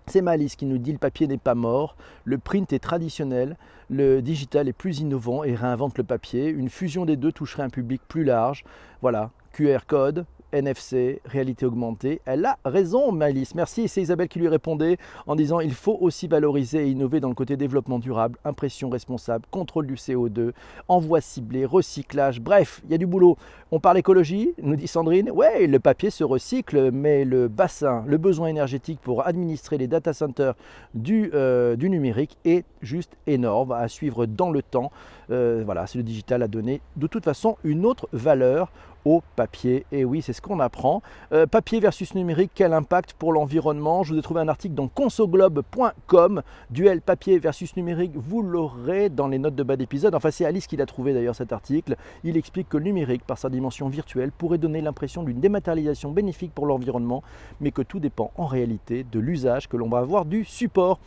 C'est 0.07 0.23
Malice 0.23 0.57
qui 0.57 0.67
nous 0.67 0.79
dit 0.79 0.93
le 0.93 0.99
papier 0.99 1.27
n'est 1.27 1.39
pas 1.39 1.55
mort, 1.55 1.95
le 2.25 2.39
print 2.39 2.73
est 2.73 2.79
traditionnel, 2.79 3.57
le 3.91 4.23
digital 4.23 4.67
est 4.67 4.73
plus 4.73 5.01
innovant 5.01 5.45
et 5.45 5.55
réinvente 5.55 5.99
le 5.99 6.05
papier. 6.05 6.49
Une 6.49 6.71
fusion 6.71 7.05
des 7.05 7.17
deux 7.17 7.33
toucherait 7.33 7.63
un 7.63 7.69
public 7.69 8.01
plus 8.09 8.25
large. 8.25 8.65
Voilà, 9.03 9.31
QR 9.53 9.81
code, 9.87 10.25
NFC, 10.53 11.21
réalité 11.25 11.67
augmentée. 11.67 12.21
Elle 12.25 12.45
a 12.45 12.59
raison, 12.65 13.13
Malice. 13.13 13.55
Merci. 13.55 13.89
C'est 13.89 14.03
Isabelle 14.03 14.29
qui 14.29 14.39
lui 14.39 14.49
répondait 14.49 14.99
en 15.27 15.37
disant 15.37 15.61
il 15.61 15.75
faut 15.75 15.97
aussi 16.01 16.29
valoriser 16.29 16.87
et 16.87 16.91
innover 16.91 17.21
dans 17.21 17.29
le 17.29 17.35
côté 17.35 17.57
développement 17.57 17.99
durable, 17.99 18.39
impression 18.45 18.89
responsable, 18.89 19.45
contrôle 19.51 19.87
du 19.87 19.95
CO2, 19.95 20.53
envoi 20.89 21.21
ciblé, 21.21 21.65
recyclage. 21.65 22.41
Bref, 22.41 22.81
il 22.85 22.93
y 22.93 22.95
a 22.95 22.99
du 22.99 23.07
boulot. 23.07 23.37
On 23.73 23.79
parle 23.79 23.99
écologie, 23.99 24.53
nous 24.63 24.77
dit 24.77 24.89
Sandrine. 24.89 25.31
Ouais, 25.31 25.67
le 25.67 25.79
papier 25.79 26.11
se 26.11 26.25
recycle, 26.25 26.91
mais 26.91 27.25
le 27.25 27.49
bassin, 27.49 28.05
le 28.07 28.19
besoin 28.19 28.49
énergétique 28.49 29.01
pour 29.01 29.27
administrer 29.27 29.79
les 29.79 29.87
data 29.87 30.13
centers 30.13 30.55
du, 30.95 31.31
euh, 31.35 31.77
numérique 31.77 32.37
est 32.45 32.65
juste 32.83 33.17
énorme 33.27 33.73
à 33.73 33.89
suivre 33.89 34.27
dans 34.27 34.51
le 34.51 34.63
temps. 34.63 34.91
Euh, 35.31 35.63
voilà, 35.65 35.87
c'est 35.87 35.99
le 35.99 36.05
digital 36.05 36.43
a 36.43 36.49
donné 36.49 36.81
de 36.97 37.07
toute 37.07 37.25
façon 37.25 37.57
une 37.65 37.87
autre 37.87 38.09
valeur 38.13 38.73
au 39.05 39.23
papier. 39.37 39.87
Et 39.93 40.05
oui, 40.05 40.23
c'est 40.23 40.33
ce 40.33 40.43
qu'on 40.43 40.61
apprend. 40.61 41.03
Euh, 41.33 41.47
papier 41.47 41.81
versus 41.81 42.15
numérique, 42.15 42.53
quel 42.55 42.73
impact 42.73 43.15
pour 43.15 43.33
l'environnement? 43.33 44.03
Je 44.03 44.13
vous 44.13 44.19
ai 44.19 44.23
trouvé 44.23 44.41
un 44.41 44.49
article 44.49 44.75
dans 44.75 44.89
consoglobe.com, 44.89 46.43
duel 46.71 47.01
papier 47.01 47.39
versus 47.39 47.77
numérique. 47.77 48.13
Vous 48.15 48.43
l'aurez 48.43 49.09
dans 49.09 49.29
les 49.29 49.39
notes 49.39 49.55
de 49.55 49.63
bas 49.63 49.77
d'épisode. 49.77 50.15
Enfin, 50.15 50.31
c'est 50.31 50.45
Alice 50.45 50.67
qui 50.67 50.77
l'a 50.77 50.87
trouvé 50.87 51.13
d'ailleurs 51.13 51.35
cet 51.35 51.53
article. 51.53 51.97
Il 52.25 52.37
explique 52.37 52.69
que 52.69 52.77
le 52.77 52.85
numérique, 52.85 53.25
par 53.25 53.39
sa 53.39 53.49
dimension 53.49 53.89
virtuelle, 53.89 54.33
pourrait 54.33 54.59
donner 54.59 54.81
l'impression 54.81 55.23
d'une 55.23 55.41
dématérialisation 55.41 56.11
bénéfique 56.11 56.55
pour 56.55 56.67
l'environnement, 56.67 57.23
mais 57.61 57.71
que 57.71 57.83
tout 57.83 58.01
dépend 58.01 58.31
en 58.37 58.47
réalité 58.47 59.05
de 59.11 59.19
l'usage 59.19 59.69
que 59.69 59.77
l'on 59.77 59.89
va 59.89 59.99
avoir 59.99 60.25
du 60.25 60.45
support 60.45 60.99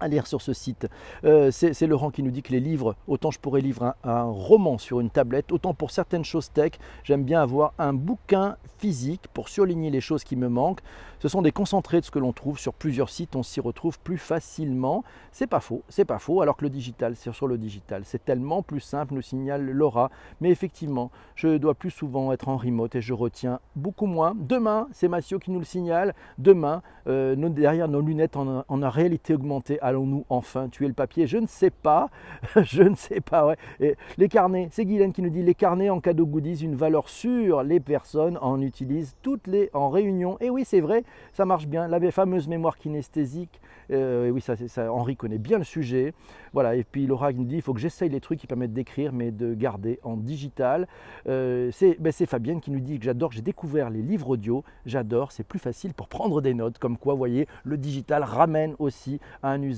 à 0.00 0.08
lire 0.08 0.26
sur 0.26 0.42
ce 0.42 0.52
site. 0.52 0.86
Euh, 1.24 1.50
c'est 1.50 1.86
Laurent 1.86 2.10
qui 2.10 2.22
nous 2.22 2.30
dit 2.30 2.42
que 2.42 2.52
les 2.52 2.60
livres, 2.60 2.96
autant 3.06 3.30
je 3.30 3.38
pourrais 3.38 3.60
lire 3.60 3.94
un, 4.04 4.22
roman 4.22 4.78
sur 4.78 5.00
une 5.00 5.10
tablette, 5.10 5.52
autant 5.52 5.74
pour 5.74 5.90
certaines 5.90 6.24
choses 6.24 6.50
tech, 6.50 6.72
j'aime 7.04 7.24
bien 7.24 7.42
avoir 7.42 7.72
un 7.78 7.92
bouquin 7.92 8.56
physique 8.78 9.26
pour 9.34 9.48
surligner 9.48 9.90
les 9.90 10.00
choses 10.00 10.24
qui 10.24 10.36
me 10.36 10.48
manquent. 10.48 10.82
Ce 11.20 11.28
sont 11.28 11.42
des 11.42 11.50
concentrés 11.50 12.00
de 12.00 12.04
ce 12.04 12.12
que 12.12 12.20
l'on 12.20 12.32
trouve 12.32 12.60
sur 12.60 12.72
plusieurs 12.72 13.10
sites, 13.10 13.34
on 13.34 13.42
s'y 13.42 13.60
retrouve 13.60 13.98
plus 13.98 14.18
facilement. 14.18 15.02
C'est 15.32 15.48
pas 15.48 15.58
faux, 15.58 15.82
c'est 15.88 16.04
pas 16.04 16.20
faux, 16.20 16.42
alors 16.42 16.56
que 16.56 16.62
le 16.62 16.70
digital, 16.70 17.16
c'est 17.16 17.32
sur 17.32 17.48
le 17.48 17.58
digital, 17.58 18.02
c'est 18.04 18.24
tellement 18.24 18.62
plus 18.62 18.80
simple, 18.80 19.14
nous 19.14 19.22
signale 19.22 19.68
Laura. 19.68 20.10
Mais 20.40 20.50
effectivement, 20.50 21.10
je 21.34 21.56
dois 21.56 21.74
plus 21.74 21.90
souvent 21.90 22.32
être 22.32 22.48
en 22.48 22.56
remote 22.56 22.94
et 22.94 23.00
je 23.00 23.14
retiens 23.14 23.58
beaucoup 23.74 24.06
moins. 24.06 24.34
Demain, 24.38 24.86
c'est 24.92 25.08
Mathieu 25.08 25.38
qui 25.38 25.50
nous 25.50 25.58
le 25.58 25.64
signale, 25.64 26.14
demain, 26.38 26.82
euh, 27.08 27.34
derrière 27.48 27.88
nos 27.88 28.00
lunettes 28.00 28.36
en, 28.36 28.64
en 28.68 28.90
réalité 28.90 29.34
augmentée, 29.34 29.80
allons-nous 29.88 30.24
enfin 30.28 30.68
tuer 30.68 30.86
le 30.86 30.94
papier? 30.94 31.26
Je 31.26 31.38
ne 31.38 31.46
sais 31.46 31.70
pas, 31.70 32.08
je 32.62 32.82
ne 32.82 32.94
sais 32.94 33.20
pas. 33.20 33.54
Et 33.80 33.96
les 34.16 34.28
carnets, 34.28 34.68
c'est 34.70 34.84
Guylaine 34.84 35.12
qui 35.12 35.22
nous 35.22 35.30
dit 35.30 35.42
les 35.42 35.54
carnets 35.54 35.90
en 35.90 36.00
cadeau 36.00 36.26
goodies, 36.26 36.62
une 36.62 36.74
valeur 36.76 37.08
sûre. 37.08 37.62
Les 37.62 37.80
personnes 37.80 38.38
en 38.40 38.60
utilisent 38.60 39.16
toutes 39.22 39.46
les 39.46 39.70
en 39.72 39.90
réunion. 39.90 40.36
Et 40.40 40.50
oui, 40.50 40.64
c'est 40.64 40.80
vrai, 40.80 41.04
ça 41.32 41.44
marche 41.44 41.66
bien. 41.66 41.88
La 41.88 41.98
fameuse 42.10 42.48
mémoire 42.48 42.78
kinesthésique, 42.78 43.60
euh, 43.90 44.30
oui, 44.30 44.40
ça, 44.40 44.56
ça, 44.56 44.92
Henri 44.92 45.16
connaît 45.16 45.38
bien 45.38 45.58
le 45.58 45.64
sujet. 45.64 46.14
Voilà. 46.52 46.76
Et 46.76 46.84
puis 46.84 47.06
Laura 47.06 47.32
nous 47.32 47.44
dit 47.44 47.56
il 47.56 47.62
faut 47.62 47.74
que 47.74 47.80
j'essaye 47.80 48.08
les 48.08 48.20
trucs 48.20 48.38
qui 48.38 48.46
permettent 48.46 48.72
d'écrire, 48.72 49.12
mais 49.12 49.30
de 49.30 49.54
garder 49.54 49.98
en 50.02 50.16
digital. 50.16 50.86
Euh, 51.28 51.70
ben, 51.98 52.12
c'est 52.12 52.26
Fabienne 52.26 52.60
qui 52.60 52.70
nous 52.70 52.80
dit 52.80 52.98
que 52.98 53.04
j'adore, 53.04 53.32
j'ai 53.32 53.42
découvert 53.42 53.90
les 53.90 54.02
livres 54.02 54.30
audio. 54.30 54.64
J'adore, 54.86 55.32
c'est 55.32 55.44
plus 55.44 55.58
facile 55.58 55.94
pour 55.94 56.08
prendre 56.08 56.40
des 56.40 56.54
notes. 56.54 56.78
Comme 56.78 56.96
quoi, 56.96 57.14
vous 57.14 57.18
voyez, 57.18 57.46
le 57.64 57.76
digital 57.76 58.22
ramène 58.22 58.74
aussi 58.78 59.20
à 59.42 59.50
un 59.50 59.62
usage 59.62 59.77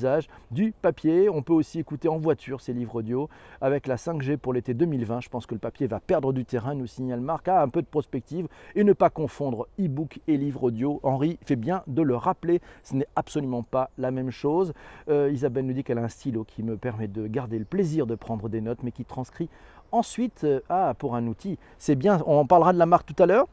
du 0.51 0.73
papier. 0.73 1.29
On 1.29 1.43
peut 1.43 1.53
aussi 1.53 1.79
écouter 1.79 2.09
en 2.09 2.19
voiture 2.19 2.61
ces 2.61 2.73
livres 2.73 2.97
audio 2.97 3.29
avec 3.61 3.87
la 3.87 3.97
5G 3.97 4.37
pour 4.37 4.53
l'été 4.53 4.75
2020. 4.75 5.21
Je 5.21 5.29
pense 5.29 5.47
que 5.47 5.55
le 5.55 5.61
papier 5.61 5.87
va 5.87 6.01
perdre 6.01 6.33
du 6.33 6.45
terrain, 6.45 6.75
nous 6.75 6.87
signale 6.87 7.21
Marc. 7.21 7.49
Ah, 7.49 7.63
un 7.63 7.69
peu 7.69 7.83
de 7.83 7.87
prospective 7.87 8.49
et 8.75 8.85
ne 8.85 8.93
pas 8.93 9.11
confondre 9.11 9.69
e-book 9.79 10.21
et 10.29 10.37
livre 10.37 10.65
audio. 10.65 11.01
Henri 11.03 11.39
fait 11.45 11.57
bien 11.57 11.83
de 11.87 12.03
le 12.03 12.17
rappeler, 12.17 12.61
ce 12.83 12.95
n'est 12.95 13.09
absolument 13.17 13.63
pas 13.63 13.91
la 13.99 14.11
même 14.11 14.31
chose. 14.31 14.73
Euh, 15.09 15.31
Isabelle 15.33 15.67
nous 15.67 15.75
dit 15.75 15.85
qu'elle 15.85 15.99
a 15.99 16.03
un 16.03 16.09
stylo 16.09 16.45
qui 16.45 16.63
me 16.63 16.77
permet 16.77 17.09
de 17.09 17.27
garder 17.27 17.59
le 17.59 17.65
plaisir 17.65 18.07
de 18.07 18.15
prendre 18.15 18.49
des 18.49 18.61
notes, 18.61 18.83
mais 18.83 18.93
qui 18.93 19.05
transcrit 19.05 19.49
ensuite 19.93 20.45
euh, 20.45 20.61
ah, 20.69 20.95
pour 20.99 21.15
un 21.15 21.27
outil. 21.27 21.59
C'est 21.79 21.97
bien, 21.97 22.23
on 22.27 22.39
en 22.39 22.47
parlera 22.47 22.73
de 22.73 22.79
la 22.79 22.87
marque 22.87 23.07
tout 23.07 23.23
à 23.23 23.27
l'heure. 23.27 23.47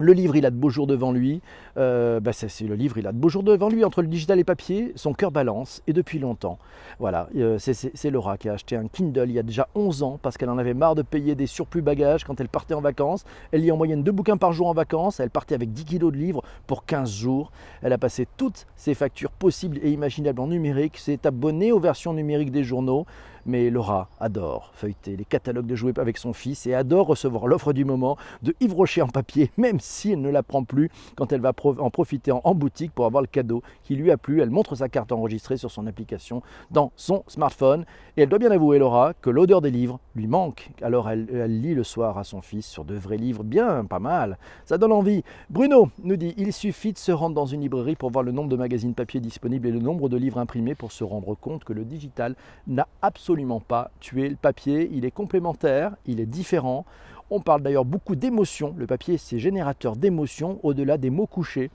Le 0.00 0.12
livre, 0.12 0.36
il 0.36 0.46
a 0.46 0.50
de 0.50 0.56
beaux 0.56 0.70
jours 0.70 0.86
devant 0.86 1.10
lui. 1.10 1.40
Euh, 1.76 2.20
bah, 2.20 2.32
c'est 2.32 2.64
le 2.64 2.76
livre, 2.76 2.98
il 2.98 3.06
a 3.08 3.12
de 3.12 3.18
beaux 3.18 3.28
jours 3.28 3.42
devant 3.42 3.68
lui. 3.68 3.84
Entre 3.84 4.00
le 4.00 4.06
digital 4.06 4.38
et 4.38 4.44
papier, 4.44 4.92
son 4.94 5.12
cœur 5.12 5.32
balance, 5.32 5.82
et 5.88 5.92
depuis 5.92 6.20
longtemps. 6.20 6.58
Voilà, 7.00 7.28
euh, 7.36 7.58
c'est 7.58 8.10
Laura 8.10 8.38
qui 8.38 8.48
a 8.48 8.52
acheté 8.52 8.76
un 8.76 8.86
Kindle 8.86 9.28
il 9.28 9.34
y 9.34 9.38
a 9.40 9.42
déjà 9.42 9.68
11 9.74 10.04
ans, 10.04 10.18
parce 10.22 10.36
qu'elle 10.36 10.50
en 10.50 10.58
avait 10.58 10.74
marre 10.74 10.94
de 10.94 11.02
payer 11.02 11.34
des 11.34 11.46
surplus 11.46 11.82
bagages 11.82 12.24
quand 12.24 12.40
elle 12.40 12.48
partait 12.48 12.74
en 12.74 12.80
vacances. 12.80 13.24
Elle 13.50 13.62
lit 13.62 13.72
en 13.72 13.76
moyenne 13.76 14.04
deux 14.04 14.12
bouquins 14.12 14.36
par 14.36 14.52
jour 14.52 14.68
en 14.68 14.72
vacances. 14.72 15.18
Elle 15.18 15.30
partait 15.30 15.56
avec 15.56 15.72
10 15.72 15.84
kilos 15.84 16.12
de 16.12 16.18
livres 16.18 16.42
pour 16.68 16.84
15 16.84 17.10
jours. 17.10 17.50
Elle 17.82 17.92
a 17.92 17.98
passé 17.98 18.28
toutes 18.36 18.66
ses 18.76 18.94
factures 18.94 19.32
possibles 19.32 19.78
et 19.82 19.90
imaginables 19.90 20.40
en 20.40 20.46
numérique. 20.46 20.98
S'est 20.98 21.26
abonnée 21.26 21.72
aux 21.72 21.80
versions 21.80 22.12
numériques 22.12 22.52
des 22.52 22.62
journaux. 22.62 23.04
Mais 23.46 23.70
Laura 23.70 24.08
adore 24.20 24.70
feuilleter 24.74 25.16
les 25.16 25.24
catalogues 25.24 25.66
de 25.66 25.74
jouets 25.74 25.98
avec 25.98 26.18
son 26.18 26.32
fils 26.32 26.66
et 26.66 26.74
adore 26.74 27.06
recevoir 27.06 27.46
l'offre 27.46 27.72
du 27.72 27.84
moment 27.84 28.16
de 28.42 28.54
Yves 28.60 28.74
en 29.02 29.08
papier, 29.08 29.50
même 29.56 29.80
si 29.80 30.12
elle 30.12 30.20
ne 30.20 30.30
la 30.30 30.42
prend 30.42 30.64
plus 30.64 30.90
quand 31.16 31.32
elle 31.32 31.40
va 31.40 31.52
en 31.78 31.90
profiter 31.90 32.32
en 32.32 32.54
boutique 32.54 32.92
pour 32.92 33.06
avoir 33.06 33.22
le 33.22 33.28
cadeau 33.28 33.62
qui 33.82 33.96
lui 33.96 34.10
a 34.10 34.16
plu. 34.16 34.40
Elle 34.40 34.50
montre 34.50 34.74
sa 34.74 34.88
carte 34.88 35.12
enregistrée 35.12 35.56
sur 35.56 35.70
son 35.70 35.86
application 35.86 36.42
dans 36.70 36.92
son 36.96 37.24
smartphone 37.26 37.84
et 38.16 38.22
elle 38.22 38.28
doit 38.28 38.38
bien 38.38 38.50
avouer, 38.50 38.78
Laura, 38.78 39.14
que 39.14 39.30
l'odeur 39.30 39.60
des 39.60 39.70
livres 39.70 40.00
lui 40.14 40.26
manque. 40.26 40.70
Alors 40.82 41.08
elle, 41.08 41.28
elle 41.32 41.60
lit 41.60 41.74
le 41.74 41.84
soir 41.84 42.18
à 42.18 42.24
son 42.24 42.42
fils 42.42 42.66
sur 42.66 42.84
de 42.84 42.94
vrais 42.94 43.16
livres, 43.16 43.44
bien, 43.44 43.84
pas 43.84 44.00
mal. 44.00 44.38
Ça 44.64 44.78
donne 44.78 44.92
envie. 44.92 45.22
Bruno 45.50 45.90
nous 46.02 46.16
dit 46.16 46.34
il 46.36 46.52
suffit 46.52 46.92
de 46.92 46.98
se 46.98 47.12
rendre 47.12 47.34
dans 47.34 47.46
une 47.46 47.60
librairie 47.60 47.96
pour 47.96 48.10
voir 48.10 48.24
le 48.24 48.32
nombre 48.32 48.48
de 48.48 48.56
magazines 48.56 48.94
papier 48.94 49.20
disponibles 49.20 49.68
et 49.68 49.72
le 49.72 49.80
nombre 49.80 50.08
de 50.08 50.16
livres 50.16 50.38
imprimés 50.38 50.74
pour 50.74 50.92
se 50.92 51.04
rendre 51.04 51.34
compte 51.34 51.64
que 51.64 51.72
le 51.72 51.84
digital 51.84 52.34
n'a 52.66 52.88
absolument 53.02 53.37
pas 53.66 53.90
tuer 54.00 54.28
le 54.28 54.36
papier, 54.36 54.88
il 54.92 55.04
est 55.04 55.10
complémentaire, 55.10 55.94
il 56.06 56.20
est 56.20 56.26
différent. 56.26 56.84
On 57.30 57.40
parle 57.40 57.62
d'ailleurs 57.62 57.84
beaucoup 57.84 58.16
d'émotions. 58.16 58.74
Le 58.76 58.86
papier, 58.86 59.18
c'est 59.18 59.38
générateur 59.38 59.96
d'émotions 59.96 60.58
au-delà 60.62 60.96
des 60.96 61.10
mots 61.10 61.26
couchés. 61.26 61.70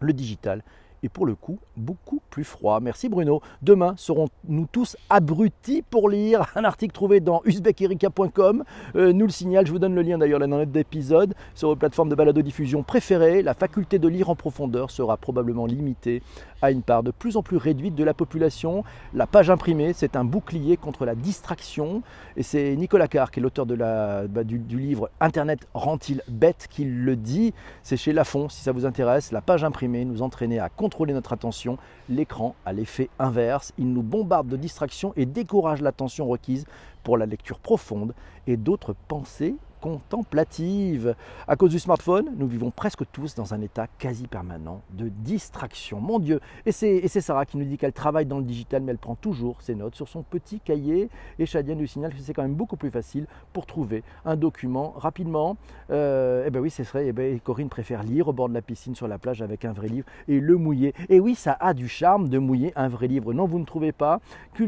Le 0.00 0.12
digital, 0.12 0.62
et 1.02 1.08
pour 1.08 1.26
le 1.26 1.34
coup 1.34 1.58
beaucoup 1.76 2.20
plus 2.30 2.44
froid. 2.44 2.80
Merci 2.80 3.08
Bruno. 3.08 3.40
Demain 3.62 3.94
serons-nous 3.96 4.66
tous 4.70 4.96
abrutis 5.08 5.82
pour 5.82 6.08
lire 6.08 6.46
un 6.54 6.64
article 6.64 6.92
trouvé 6.92 7.20
dans 7.20 7.42
uzbekerika.com. 7.44 8.64
Euh, 8.96 9.12
nous 9.12 9.26
le 9.26 9.32
signale, 9.32 9.66
je 9.66 9.72
vous 9.72 9.78
donne 9.78 9.94
le 9.94 10.02
lien 10.02 10.18
d'ailleurs 10.18 10.40
dans 10.40 10.48
notre 10.48 10.76
épisode 10.76 11.34
sur 11.54 11.68
vos 11.68 11.76
plateformes 11.76 12.08
de 12.08 12.14
balado-diffusion 12.14 12.82
préférées. 12.82 13.42
La 13.42 13.54
faculté 13.54 13.98
de 13.98 14.08
lire 14.08 14.30
en 14.30 14.34
profondeur 14.34 14.90
sera 14.90 15.16
probablement 15.16 15.66
limitée 15.66 16.22
à 16.62 16.70
une 16.70 16.82
part 16.82 17.02
de 17.02 17.10
plus 17.10 17.36
en 17.36 17.42
plus 17.42 17.56
réduite 17.56 17.94
de 17.94 18.04
la 18.04 18.14
population. 18.14 18.84
La 19.14 19.26
page 19.26 19.50
imprimée, 19.50 19.92
c'est 19.92 20.16
un 20.16 20.24
bouclier 20.24 20.76
contre 20.76 21.04
la 21.04 21.14
distraction. 21.14 22.02
Et 22.36 22.42
c'est 22.42 22.74
Nicolas 22.76 23.08
Carr, 23.08 23.30
qui 23.30 23.40
est 23.40 23.42
l'auteur 23.42 23.66
bah, 23.66 24.44
du, 24.44 24.58
livre 24.58 25.10
Internet 25.20 25.66
rend-il 25.74 26.22
bête, 26.28 26.66
qui 26.70 26.84
le 26.84 27.16
dit. 27.16 27.54
C'est 27.82 27.96
chez 27.96 28.12
Lafon, 28.12 28.48
si 28.48 28.62
ça 28.62 28.72
vous 28.72 28.86
intéresse. 28.86 29.32
La 29.32 29.40
page 29.40 29.64
imprimée 29.64 30.04
nous 30.04 30.22
entraînait 30.22 30.58
à 30.58 30.68
contrôler 30.68 31.12
notre 31.12 31.32
attention. 31.32 31.78
L'écran 32.08 32.54
a 32.64 32.72
l'effet 32.72 33.10
inverse. 33.18 33.72
Il 33.78 33.92
nous 33.92 34.02
bombarde 34.02 34.48
de 34.48 34.56
distractions 34.56 35.12
et 35.16 35.26
décourage 35.26 35.80
l'attention 35.80 36.26
requise 36.26 36.66
pour 37.02 37.16
la 37.16 37.26
lecture 37.26 37.58
profonde 37.58 38.14
et 38.46 38.56
d'autres 38.56 38.94
pensées 39.08 39.54
contemplative. 39.80 41.14
À 41.48 41.56
cause 41.56 41.70
du 41.70 41.78
smartphone, 41.78 42.30
nous 42.36 42.46
vivons 42.46 42.70
presque 42.70 43.02
tous 43.12 43.34
dans 43.34 43.54
un 43.54 43.60
état 43.60 43.86
quasi 43.98 44.26
permanent 44.26 44.82
de 44.92 45.08
distraction. 45.08 46.00
Mon 46.00 46.18
Dieu 46.18 46.40
Et 46.66 46.72
c'est 46.72 47.08
Sarah 47.20 47.46
qui 47.46 47.56
nous 47.56 47.64
dit 47.64 47.78
qu'elle 47.78 47.92
travaille 47.92 48.26
dans 48.26 48.38
le 48.38 48.44
digital, 48.44 48.82
mais 48.82 48.92
elle 48.92 48.98
prend 48.98 49.14
toujours 49.14 49.60
ses 49.62 49.74
notes 49.74 49.94
sur 49.94 50.08
son 50.08 50.22
petit 50.22 50.60
cahier. 50.60 51.08
Et 51.38 51.46
Shadia 51.46 51.74
nous 51.74 51.86
signale 51.86 52.12
que 52.12 52.20
c'est 52.20 52.34
quand 52.34 52.42
même 52.42 52.54
beaucoup 52.54 52.76
plus 52.76 52.90
facile 52.90 53.26
pour 53.52 53.66
trouver 53.66 54.02
un 54.24 54.36
document 54.36 54.94
rapidement. 54.96 55.56
Euh, 55.90 56.44
eh 56.46 56.50
bien 56.50 56.60
oui, 56.60 56.70
c'est 56.70 56.82
vrai. 56.82 57.06
Eh 57.08 57.12
ben, 57.12 57.40
Corinne 57.40 57.68
préfère 57.68 58.02
lire 58.02 58.28
au 58.28 58.32
bord 58.32 58.48
de 58.48 58.54
la 58.54 58.62
piscine 58.62 58.94
sur 58.94 59.08
la 59.08 59.18
plage 59.18 59.42
avec 59.42 59.64
un 59.64 59.72
vrai 59.72 59.88
livre 59.88 60.06
et 60.28 60.38
le 60.38 60.56
mouiller. 60.56 60.94
Et 61.08 61.20
oui, 61.20 61.34
ça 61.34 61.56
a 61.58 61.74
du 61.74 61.88
charme 61.88 62.28
de 62.28 62.38
mouiller 62.38 62.72
un 62.76 62.88
vrai 62.88 63.08
livre. 63.08 63.32
Non, 63.32 63.46
vous 63.46 63.58
ne 63.58 63.64
trouvez 63.64 63.92
pas? 63.92 64.20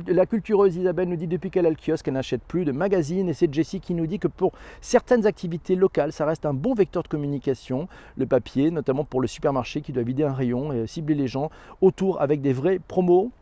La 0.07 0.27
cultureuse 0.27 0.77
Isabelle 0.77 1.09
nous 1.09 1.17
dit 1.17 1.27
depuis 1.27 1.51
qu'elle 1.51 1.67
a 1.67 1.71
le 1.71 1.77
kiosque, 1.77 2.09
elle 2.09 2.15
n'achète 2.15 2.43
plus 2.43 2.65
de 2.65 2.73
magazines. 2.73 3.29
Et 3.29 3.35
c'est 3.35 3.53
Jessie 3.53 3.81
qui 3.81 3.95
nous 3.95 4.07
dit 4.07 4.19
que 4.19 4.29
pour 4.29 4.53
certains 4.81 5.02
certaines 5.05 5.27
activités 5.27 5.75
locales, 5.75 6.13
ça 6.13 6.25
reste 6.25 6.47
un 6.47 6.55
bon 6.55 6.75
vecteur 6.75 7.03
de 7.03 7.09
communication, 7.09 7.89
le 8.17 8.25
papier, 8.25 8.71
notamment 8.71 9.05
pour 9.05 9.21
le 9.21 9.27
supermarché 9.27 9.81
qui 9.81 9.93
doit 9.93 10.05
vider 10.05 10.23
un 10.23 10.33
rayon 10.33 10.73
et 10.73 10.87
cibler 10.87 11.17
les 11.17 11.27
gens 11.27 11.51
autour 11.81 12.21
avec 12.21 12.41
des 12.41 12.53
vrais 12.53 12.79
promos 12.79 13.33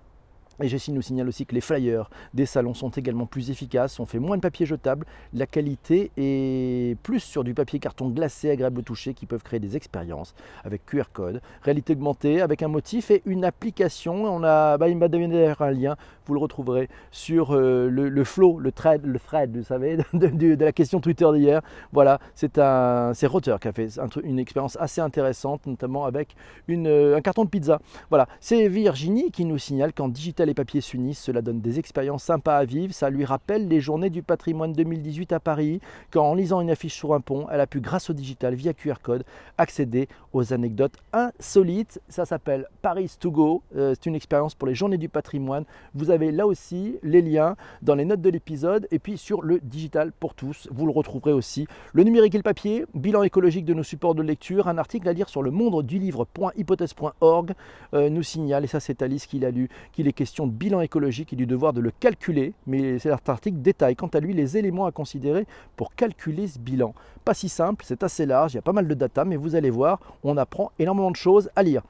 et 0.63 0.69
Jessie 0.69 0.93
nous 0.93 1.03
signale 1.03 1.29
aussi 1.29 1.47
que 1.47 1.55
les 1.55 1.61
flyers 1.61 2.11
des 2.35 2.47
salons 2.47 2.75
sont 2.75 2.91
également 2.91 3.27
plus 3.27 3.51
efficaces, 3.51 3.99
on 4.01 4.07
fait 4.07 4.19
moins 4.19 4.37
de 4.37 4.43
papier 4.43 4.67
jetable, 4.67 5.07
la 5.33 5.47
qualité 5.47 6.11
est 6.17 6.99
plus 7.03 7.21
sur 7.21 7.45
du 7.45 7.55
papier 7.55 7.79
carton 7.79 8.09
glacé 8.09 8.51
agréable 8.51 8.81
au 8.81 8.83
toucher 8.83 9.15
qui 9.15 9.27
peuvent 9.27 9.43
créer 9.43 9.61
des 9.61 9.77
expériences 9.77 10.35
avec 10.65 10.85
QR 10.87 11.05
code, 11.13 11.41
réalité 11.63 11.95
augmentée 11.95 12.41
avec 12.41 12.63
un 12.63 12.69
motif 12.69 13.11
et 13.11 13.23
une 13.27 13.45
application. 13.45 14.25
On 14.25 14.43
a, 14.45 14.77
bah, 14.79 14.89
il 14.89 14.97
m'a 14.97 15.09
donné 15.09 15.55
un 15.59 15.71
lien, 15.71 15.97
vous 16.27 16.35
le 16.35 16.41
retrouverez 16.41 16.89
sur 17.11 17.55
euh, 17.55 17.89
le, 17.89 18.25
flow, 18.25 18.59
le 18.59 18.73
thread, 18.73 19.05
le 19.05 19.19
thread, 19.19 19.57
vous 19.57 19.65
savez, 19.65 19.99
de, 20.13 20.65
la 20.65 20.73
question 20.73 21.01
Twitter 21.01 21.27
d'hier. 21.35 21.63
Voilà, 21.93 22.21
c'est 22.35 22.59
un, 22.59 23.13
c'est 23.15 23.27
Rotter 23.27 23.57
qui 23.61 23.69
a 23.69 23.73
fait 23.73 23.89
une 24.23 24.39
expérience 24.39 24.77
assez 24.81 25.01
intéressante, 25.01 25.67
notamment 25.67 26.05
avec 26.05 26.35
une, 26.69 26.87
euh, 26.87 27.17
un 27.17 27.21
carton 27.21 27.45
de 27.45 27.51
pizza. 27.51 27.81
Voilà, 28.11 28.29
c'est 28.41 28.69
Virginie 28.69 29.31
qui 29.31 29.45
nous 29.45 29.59
signale 29.59 29.93
qu'en 29.93 30.09
digital 30.09 30.49
les 30.51 30.55
papiers 30.55 30.81
s'unissent, 30.81 31.21
cela 31.21 31.43
donne 31.43 31.61
des 31.61 31.79
expériences 31.79 32.25
sympas 32.25 32.57
à 32.57 32.65
vivre. 32.65 32.93
Ça 32.93 33.09
lui 33.09 33.25
rappelle 33.25 33.69
les 33.69 33.81
journées 33.81 34.11
du 34.11 34.23
patrimoine 34.23 34.73
2018 34.73 35.33
à 35.33 35.39
Paris, 35.39 35.81
quand 36.11 36.29
en 36.29 36.35
lisant 36.35 36.61
une 36.61 36.71
affiche 36.71 36.95
sur 36.95 37.15
un 37.15 37.21
pont, 37.21 37.47
elle 37.53 37.61
a 37.61 37.69
pu, 37.69 37.81
grâce 37.81 38.11
au 38.11 38.13
digital, 38.13 38.55
via 38.55 38.75
QR 38.75 38.95
code, 39.01 39.25
accéder 39.59 40.09
aux 40.33 40.53
anecdotes 40.53 40.97
insolites. 41.13 42.01
Ça 42.09 42.25
s'appelle 42.25 42.67
Paris 42.83 43.15
to 43.21 43.31
Go. 43.31 43.63
Euh, 43.77 43.95
c'est 43.95 44.07
une 44.07 44.17
expérience 44.17 44.57
pour 44.57 44.67
les 44.67 44.75
journées 44.75 44.99
du 44.99 45.09
patrimoine. 45.09 45.65
Vous 45.95 46.11
avez 46.11 46.33
là 46.33 46.49
aussi 46.49 46.97
les 47.05 47.23
liens 47.23 47.55
dans 47.83 47.95
les 47.95 48.05
notes 48.05 48.21
de 48.21 48.31
l'épisode 48.31 48.89
et 48.91 48.99
puis 48.99 49.19
sur 49.19 49.43
le 49.43 49.61
digital 49.61 50.11
pour 50.11 50.35
tous. 50.35 50.67
Vous 50.73 50.85
le 50.85 50.93
retrouverez 50.93 51.33
aussi. 51.33 51.69
Le 51.93 52.03
numérique 52.03 52.35
et 52.35 52.39
le 52.39 52.43
papier, 52.43 52.87
bilan 52.95 53.23
écologique 53.23 53.65
de 53.65 53.75
nos 53.75 53.85
supports 53.85 54.17
de 54.17 54.23
lecture, 54.23 54.67
un 54.67 54.79
article 54.79 55.09
à 55.09 55.13
lire 55.13 55.29
sur 55.29 55.43
le 55.43 55.53
monde 55.53 55.87
du 55.87 56.01
livre.hypothèse.org 56.01 57.53
euh, 57.95 58.11
nous 58.11 58.25
signale, 58.25 58.65
et 58.65 58.67
ça 58.67 58.81
c'est 58.81 59.01
Alice 59.03 59.27
qui 59.27 59.39
l'a 59.39 59.53
lu, 59.53 59.69
qu'il 59.93 60.09
est 60.09 60.13
question 60.13 60.40
de 60.47 60.53
bilan 60.53 60.81
écologique 60.81 61.33
et 61.33 61.37
du 61.37 61.47
devoir 61.47 61.73
de 61.73 61.81
le 61.81 61.91
calculer, 61.91 62.55
mais 62.67 62.99
cet 62.99 63.29
article 63.29 63.59
détaille 63.61 63.97
quant 63.97 64.09
à 64.09 64.21
lui 64.21 64.33
les 64.33 64.57
éléments 64.57 64.87
à 64.87 64.93
considérer 64.93 65.47
pour 65.77 65.95
calculer 65.95 66.49
ce 66.49 66.59
bilan. 66.59 66.95
Pas 67.25 67.35
si 67.35 67.49
simple, 67.49 67.85
c'est 67.87 68.03
assez 68.03 68.27
large, 68.27 68.53
il 68.53 68.57
y 68.57 68.59
a 68.59 68.63
pas 68.63 68.73
mal 68.73 68.89
de 68.89 68.95
data, 68.95 69.25
mais 69.25 69.37
vous 69.37 69.55
allez 69.55 69.71
voir, 69.71 70.01
on 70.23 70.37
apprend 70.37 70.73
énormément 70.79 71.11
de 71.11 71.17
choses 71.17 71.51
à 71.57 71.63
lire. 71.63 71.83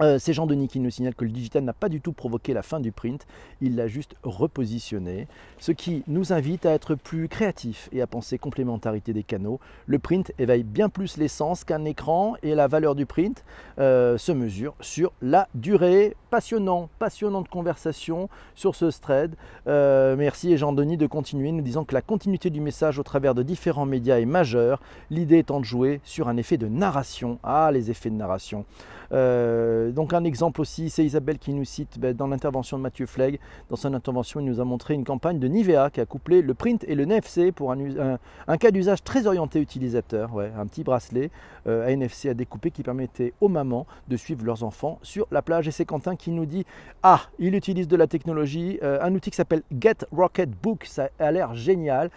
Euh, 0.00 0.18
c'est 0.18 0.32
Jean-Denis 0.32 0.68
qui 0.68 0.78
nous 0.78 0.90
signale 0.90 1.14
que 1.14 1.24
le 1.24 1.30
digital 1.30 1.64
n'a 1.64 1.72
pas 1.72 1.88
du 1.88 2.00
tout 2.00 2.12
provoqué 2.12 2.52
la 2.52 2.62
fin 2.62 2.78
du 2.78 2.92
print, 2.92 3.26
il 3.60 3.74
l'a 3.74 3.88
juste 3.88 4.14
repositionné, 4.22 5.26
ce 5.58 5.72
qui 5.72 6.04
nous 6.06 6.32
invite 6.32 6.66
à 6.66 6.72
être 6.72 6.94
plus 6.94 7.28
créatifs 7.28 7.88
et 7.92 8.00
à 8.00 8.06
penser 8.06 8.38
complémentarité 8.38 9.12
des 9.12 9.24
canaux. 9.24 9.58
Le 9.86 9.98
print 9.98 10.32
éveille 10.38 10.62
bien 10.62 10.88
plus 10.88 11.16
l'essence 11.16 11.64
qu'un 11.64 11.84
écran 11.84 12.34
et 12.42 12.54
la 12.54 12.68
valeur 12.68 12.94
du 12.94 13.06
print 13.06 13.44
euh, 13.78 14.18
se 14.18 14.30
mesure 14.30 14.74
sur 14.80 15.12
la 15.20 15.48
durée. 15.54 16.14
Passionnant, 16.30 16.90
passionnante 16.98 17.48
conversation 17.48 18.28
sur 18.54 18.74
ce 18.74 18.90
thread. 19.00 19.34
Euh, 19.66 20.14
merci 20.14 20.56
Jean-Denis 20.58 20.98
de 20.98 21.06
continuer 21.06 21.52
nous 21.52 21.62
disant 21.62 21.84
que 21.84 21.94
la 21.94 22.02
continuité 22.02 22.50
du 22.50 22.60
message 22.60 22.98
au 22.98 23.02
travers 23.02 23.34
de 23.34 23.42
différents 23.42 23.86
médias 23.86 24.18
est 24.18 24.26
majeure, 24.26 24.80
l'idée 25.10 25.38
étant 25.38 25.58
de 25.58 25.64
jouer 25.64 26.00
sur 26.04 26.28
un 26.28 26.36
effet 26.36 26.58
de 26.58 26.68
narration. 26.68 27.38
Ah, 27.42 27.70
les 27.72 27.90
effets 27.90 28.10
de 28.10 28.16
narration. 28.16 28.66
Euh, 29.12 29.90
donc 29.90 30.12
un 30.12 30.24
exemple 30.24 30.60
aussi, 30.60 30.90
c'est 30.90 31.04
Isabelle 31.04 31.38
qui 31.38 31.52
nous 31.52 31.64
cite 31.64 31.98
ben, 31.98 32.14
dans 32.14 32.26
l'intervention 32.26 32.76
de 32.76 32.82
Mathieu 32.82 33.06
Flegg. 33.06 33.38
Dans 33.70 33.76
son 33.76 33.94
intervention, 33.94 34.40
il 34.40 34.46
nous 34.46 34.60
a 34.60 34.64
montré 34.64 34.94
une 34.94 35.04
campagne 35.04 35.38
de 35.38 35.48
Nivea 35.48 35.90
qui 35.90 36.00
a 36.00 36.06
couplé 36.06 36.42
le 36.42 36.54
print 36.54 36.84
et 36.86 36.94
le 36.94 37.04
NFC 37.04 37.52
pour 37.52 37.72
un, 37.72 38.58
cas 38.58 38.70
d'usage 38.70 39.02
très 39.02 39.26
orienté 39.26 39.60
utilisateur. 39.60 40.34
Ouais, 40.34 40.52
un 40.58 40.66
petit 40.66 40.84
bracelet 40.84 41.30
euh, 41.66 41.86
à 41.86 41.90
NFC 41.90 42.28
à 42.28 42.34
découper 42.34 42.70
qui 42.70 42.82
permettait 42.82 43.32
aux 43.40 43.48
mamans 43.48 43.86
de 44.08 44.16
suivre 44.16 44.44
leurs 44.44 44.62
enfants 44.62 44.98
sur 45.02 45.26
la 45.30 45.42
plage. 45.42 45.68
Et 45.68 45.70
c'est 45.70 45.84
Quentin 45.84 46.16
qui 46.16 46.30
nous 46.30 46.46
dit 46.46 46.64
Ah, 47.02 47.22
il 47.38 47.54
utilise 47.54 47.88
de 47.88 47.96
la 47.96 48.06
technologie, 48.06 48.78
euh, 48.82 48.98
un 49.00 49.14
outil 49.14 49.30
qui 49.30 49.36
s'appelle 49.36 49.62
Get 49.80 50.06
Rocket 50.12 50.50
Book. 50.50 50.84
Ça 50.84 51.08
a 51.18 51.32
l'air 51.32 51.54
génial. 51.54 52.10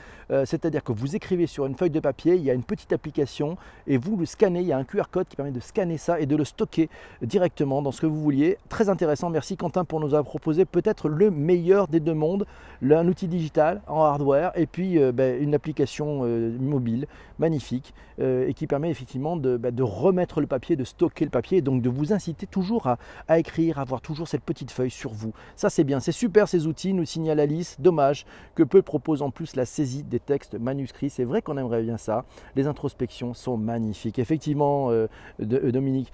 C'est-à-dire 0.45 0.81
que 0.81 0.93
vous 0.93 1.17
écrivez 1.17 1.45
sur 1.45 1.65
une 1.65 1.75
feuille 1.75 1.89
de 1.89 1.99
papier, 1.99 2.35
il 2.35 2.41
y 2.41 2.49
a 2.49 2.53
une 2.53 2.63
petite 2.63 2.93
application 2.93 3.57
et 3.85 3.97
vous 3.97 4.15
le 4.15 4.25
scannez. 4.25 4.61
Il 4.61 4.67
y 4.67 4.71
a 4.71 4.77
un 4.77 4.85
QR 4.85 5.09
code 5.11 5.27
qui 5.27 5.35
permet 5.35 5.51
de 5.51 5.59
scanner 5.59 5.97
ça 5.97 6.21
et 6.21 6.25
de 6.25 6.37
le 6.37 6.45
stocker 6.45 6.80
directement 7.21 7.81
dans 7.81 7.91
ce 7.91 8.01
que 8.01 8.07
vous 8.07 8.21
vouliez. 8.21 8.57
Très 8.69 8.89
intéressant, 8.89 9.29
merci 9.29 9.57
Quentin 9.57 9.85
pour 9.85 9.99
nous 9.99 10.07
avoir 10.07 10.23
proposé 10.23 10.65
peut-être 10.65 11.09
le 11.09 11.31
meilleur 11.31 11.87
des 11.87 11.99
deux 11.99 12.13
mondes, 12.13 12.45
un 12.89 13.07
outil 13.07 13.27
digital 13.27 13.81
en 13.87 14.03
hardware 14.03 14.51
et 14.55 14.65
puis 14.65 14.97
euh, 14.97 15.11
ben, 15.11 15.41
une 15.41 15.53
application 15.53 16.21
euh, 16.23 16.57
mobile 16.59 17.07
magnifique 17.39 17.93
euh, 18.19 18.47
et 18.47 18.53
qui 18.53 18.67
permet 18.67 18.89
effectivement 18.89 19.35
ben, 19.35 19.59
de, 19.59 19.83
remettre 19.83 20.41
le 20.41 20.47
papier, 20.47 20.75
de 20.75 20.83
stocker 20.83 21.25
le 21.25 21.31
papier 21.31 21.59
et 21.59 21.61
donc 21.61 21.81
de 21.81 21.89
vous 21.89 22.13
inciter 22.13 22.47
toujours 22.47 22.87
à, 22.87 22.97
à 23.27 23.39
écrire, 23.39 23.79
à 23.79 23.81
avoir 23.81 24.01
toujours 24.01 24.27
cette 24.27 24.43
petite 24.43 24.71
feuille 24.71 24.91
sur 24.91 25.11
vous. 25.11 25.33
Ça 25.55 25.69
c'est 25.69 25.83
bien, 25.83 25.99
c'est 25.99 26.11
super 26.11 26.47
ces 26.47 26.67
outils, 26.67 26.93
nous 26.93 27.05
signale 27.05 27.39
Alice. 27.39 27.77
Dommage 27.79 28.25
que 28.55 28.63
peu 28.63 28.81
proposent 28.81 29.21
en 29.21 29.31
plus 29.31 29.55
la 29.55 29.65
saisie 29.65 30.03
des 30.03 30.19
textes 30.19 30.55
manuscrits. 30.55 31.09
C'est 31.09 31.23
vrai 31.23 31.41
qu'on 31.41 31.57
aimerait 31.57 31.83
bien 31.83 31.97
ça. 31.97 32.25
Les 32.55 32.67
introspections 32.67 33.33
sont 33.33 33.57
magnifiques. 33.57 34.19
Effectivement, 34.19 34.91
Dominique, 35.39 36.11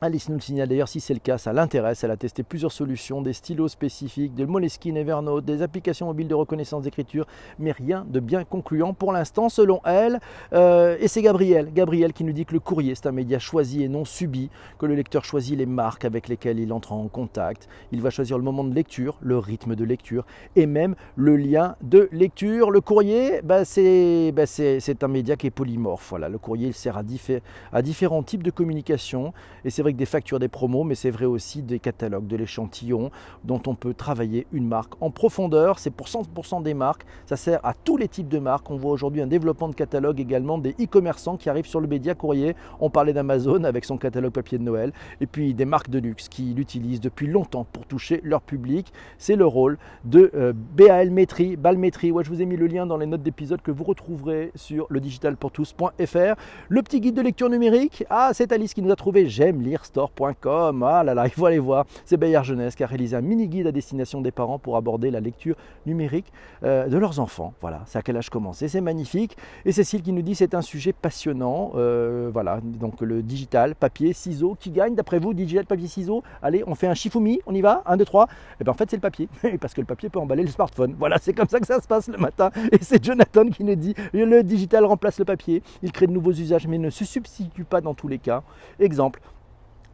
Alice 0.00 0.28
nous 0.28 0.36
le 0.36 0.40
signale 0.40 0.68
d'ailleurs, 0.68 0.86
si 0.86 1.00
c'est 1.00 1.12
le 1.12 1.18
cas, 1.18 1.38
ça 1.38 1.52
l'intéresse. 1.52 2.04
Elle 2.04 2.12
a 2.12 2.16
testé 2.16 2.44
plusieurs 2.44 2.70
solutions, 2.70 3.20
des 3.20 3.32
stylos 3.32 3.66
spécifiques, 3.66 4.32
des 4.32 4.46
Moleskine 4.46 4.96
Evernote, 4.96 5.44
des 5.44 5.60
applications 5.60 6.06
mobiles 6.06 6.28
de 6.28 6.36
reconnaissance 6.36 6.84
d'écriture, 6.84 7.26
mais 7.58 7.72
rien 7.72 8.06
de 8.08 8.20
bien 8.20 8.44
concluant 8.44 8.94
pour 8.94 9.12
l'instant 9.12 9.48
selon 9.48 9.80
elle. 9.84 10.20
Euh, 10.52 10.96
et 11.00 11.08
c'est 11.08 11.20
Gabriel, 11.20 11.72
Gabriel 11.74 12.12
qui 12.12 12.22
nous 12.22 12.32
dit 12.32 12.44
que 12.44 12.52
le 12.52 12.60
courrier 12.60 12.94
c'est 12.94 13.08
un 13.08 13.12
média 13.12 13.40
choisi 13.40 13.82
et 13.82 13.88
non 13.88 14.04
subi, 14.04 14.50
que 14.78 14.86
le 14.86 14.94
lecteur 14.94 15.24
choisit 15.24 15.58
les 15.58 15.66
marques 15.66 16.04
avec 16.04 16.28
lesquelles 16.28 16.60
il 16.60 16.72
entre 16.72 16.92
en 16.92 17.08
contact. 17.08 17.68
Il 17.90 18.00
va 18.00 18.10
choisir 18.10 18.38
le 18.38 18.44
moment 18.44 18.62
de 18.62 18.74
lecture, 18.76 19.16
le 19.20 19.36
rythme 19.36 19.74
de 19.74 19.82
lecture 19.82 20.24
et 20.54 20.66
même 20.66 20.94
le 21.16 21.36
lien 21.36 21.74
de 21.82 22.08
lecture. 22.12 22.70
Le 22.70 22.80
courrier, 22.80 23.42
bah, 23.42 23.62
bah, 24.32 24.46
c'est 24.46 25.02
un 25.02 25.08
média 25.08 25.34
qui 25.34 25.48
est 25.48 25.50
polymorphe. 25.50 26.14
Le 26.16 26.38
courrier 26.38 26.68
il 26.68 26.74
sert 26.74 26.96
à, 26.96 27.02
à 27.72 27.82
différents 27.82 28.22
types 28.22 28.44
de 28.44 28.52
communication 28.52 29.32
et 29.64 29.70
c'est 29.70 29.87
des 29.96 30.06
factures, 30.06 30.38
des 30.38 30.48
promos, 30.48 30.84
mais 30.84 30.94
c'est 30.94 31.10
vrai 31.10 31.24
aussi 31.24 31.62
des 31.62 31.78
catalogues, 31.78 32.26
de 32.26 32.36
l'échantillon 32.36 33.10
dont 33.44 33.62
on 33.66 33.74
peut 33.74 33.94
travailler 33.94 34.46
une 34.52 34.66
marque 34.66 34.94
en 35.00 35.10
profondeur. 35.10 35.78
C'est 35.78 35.90
pour 35.90 36.06
100% 36.06 36.62
des 36.62 36.74
marques. 36.74 37.04
Ça 37.26 37.36
sert 37.36 37.60
à 37.64 37.74
tous 37.74 37.96
les 37.96 38.08
types 38.08 38.28
de 38.28 38.38
marques. 38.38 38.70
On 38.70 38.76
voit 38.76 38.92
aujourd'hui 38.92 39.22
un 39.22 39.26
développement 39.26 39.68
de 39.68 39.74
catalogue 39.74 40.20
également 40.20 40.58
des 40.58 40.74
e-commerçants 40.80 41.36
qui 41.36 41.48
arrivent 41.50 41.66
sur 41.66 41.80
le 41.80 41.86
média 41.86 42.14
courrier. 42.14 42.56
On 42.80 42.90
parlait 42.90 43.12
d'Amazon 43.12 43.64
avec 43.64 43.84
son 43.84 43.96
catalogue 43.96 44.32
papier 44.32 44.58
de 44.58 44.64
Noël. 44.64 44.92
Et 45.20 45.26
puis 45.26 45.54
des 45.54 45.64
marques 45.64 45.90
de 45.90 45.98
luxe 45.98 46.28
qui 46.28 46.54
l'utilisent 46.54 47.00
depuis 47.00 47.26
longtemps 47.26 47.66
pour 47.72 47.86
toucher 47.86 48.20
leur 48.24 48.42
public. 48.42 48.92
C'est 49.18 49.36
le 49.36 49.46
rôle 49.46 49.78
de 50.04 50.30
euh, 50.34 50.52
BAL 50.54 51.10
Metri, 51.10 51.56
Balmetri. 51.56 52.10
Ouais, 52.10 52.24
je 52.24 52.30
vous 52.30 52.42
ai 52.42 52.46
mis 52.46 52.56
le 52.56 52.66
lien 52.66 52.86
dans 52.86 52.96
les 52.96 53.06
notes 53.06 53.22
d'épisode 53.22 53.62
que 53.62 53.70
vous 53.70 53.84
retrouverez 53.84 54.52
sur 54.54 54.86
le 54.90 55.00
digitalpourtous.fr. 55.00 56.34
Le 56.68 56.82
petit 56.82 57.00
guide 57.00 57.14
de 57.14 57.22
lecture 57.22 57.50
numérique. 57.50 58.04
Ah, 58.10 58.30
c'est 58.32 58.52
Alice 58.52 58.74
qui 58.74 58.82
nous 58.82 58.90
a 58.90 58.96
trouvé. 58.96 59.26
J'aime 59.26 59.60
lire 59.62 59.77
store.com. 59.84 60.82
Ah 60.82 61.04
là 61.04 61.14
là, 61.14 61.26
il 61.26 61.30
faut 61.30 61.46
aller 61.46 61.58
voir. 61.58 61.86
C'est 62.04 62.16
Bayard 62.16 62.44
Jeunesse 62.44 62.74
qui 62.74 62.84
a 62.84 62.86
réalisé 62.86 63.16
un 63.16 63.20
mini-guide 63.20 63.66
à 63.66 63.72
destination 63.72 64.20
des 64.20 64.30
parents 64.30 64.58
pour 64.58 64.76
aborder 64.76 65.10
la 65.10 65.20
lecture 65.20 65.56
numérique 65.86 66.32
euh, 66.62 66.88
de 66.88 66.98
leurs 66.98 67.20
enfants. 67.20 67.54
Voilà, 67.60 67.82
c'est 67.86 67.98
à 67.98 68.02
quel 68.02 68.16
âge 68.16 68.30
commencer? 68.30 68.68
C'est 68.68 68.80
magnifique. 68.80 69.36
Et 69.64 69.72
Cécile 69.72 70.02
qui 70.02 70.12
nous 70.12 70.22
dit 70.22 70.34
c'est 70.34 70.54
un 70.54 70.62
sujet 70.62 70.92
passionnant. 70.92 71.72
Euh, 71.76 72.30
voilà, 72.32 72.60
donc 72.62 73.00
le 73.00 73.22
digital, 73.22 73.74
papier, 73.74 74.12
ciseaux. 74.12 74.56
Qui 74.58 74.70
gagne? 74.70 74.94
D'après 74.94 75.18
vous, 75.18 75.34
digital, 75.34 75.66
papier, 75.66 75.88
ciseaux? 75.88 76.22
Allez, 76.42 76.64
on 76.66 76.74
fait 76.74 76.86
un 76.86 76.94
Shifumi, 76.94 77.40
on 77.46 77.54
y 77.54 77.60
va? 77.60 77.82
1, 77.86 77.96
2, 77.96 78.04
3. 78.04 78.28
Et 78.60 78.64
bien 78.64 78.72
en 78.72 78.76
fait, 78.76 78.90
c'est 78.90 78.96
le 78.96 79.02
papier. 79.02 79.28
Parce 79.60 79.74
que 79.74 79.80
le 79.80 79.86
papier 79.86 80.08
peut 80.08 80.18
emballer 80.18 80.42
le 80.42 80.50
smartphone. 80.50 80.94
Voilà, 80.98 81.18
c'est 81.18 81.32
comme 81.32 81.48
ça 81.48 81.60
que 81.60 81.66
ça 81.66 81.80
se 81.80 81.86
passe 81.86 82.08
le 82.08 82.18
matin. 82.18 82.50
Et 82.72 82.78
c'est 82.82 83.02
Jonathan 83.02 83.48
qui 83.48 83.64
nous 83.64 83.74
dit 83.74 83.94
le 84.12 84.42
digital 84.42 84.84
remplace 84.84 85.18
le 85.18 85.24
papier. 85.24 85.62
Il 85.82 85.92
crée 85.92 86.06
de 86.06 86.12
nouveaux 86.12 86.32
usages, 86.32 86.66
mais 86.66 86.78
ne 86.78 86.90
se 86.90 87.04
substitue 87.04 87.64
pas 87.64 87.80
dans 87.80 87.94
tous 87.94 88.08
les 88.08 88.18
cas. 88.18 88.42
Exemple, 88.78 89.20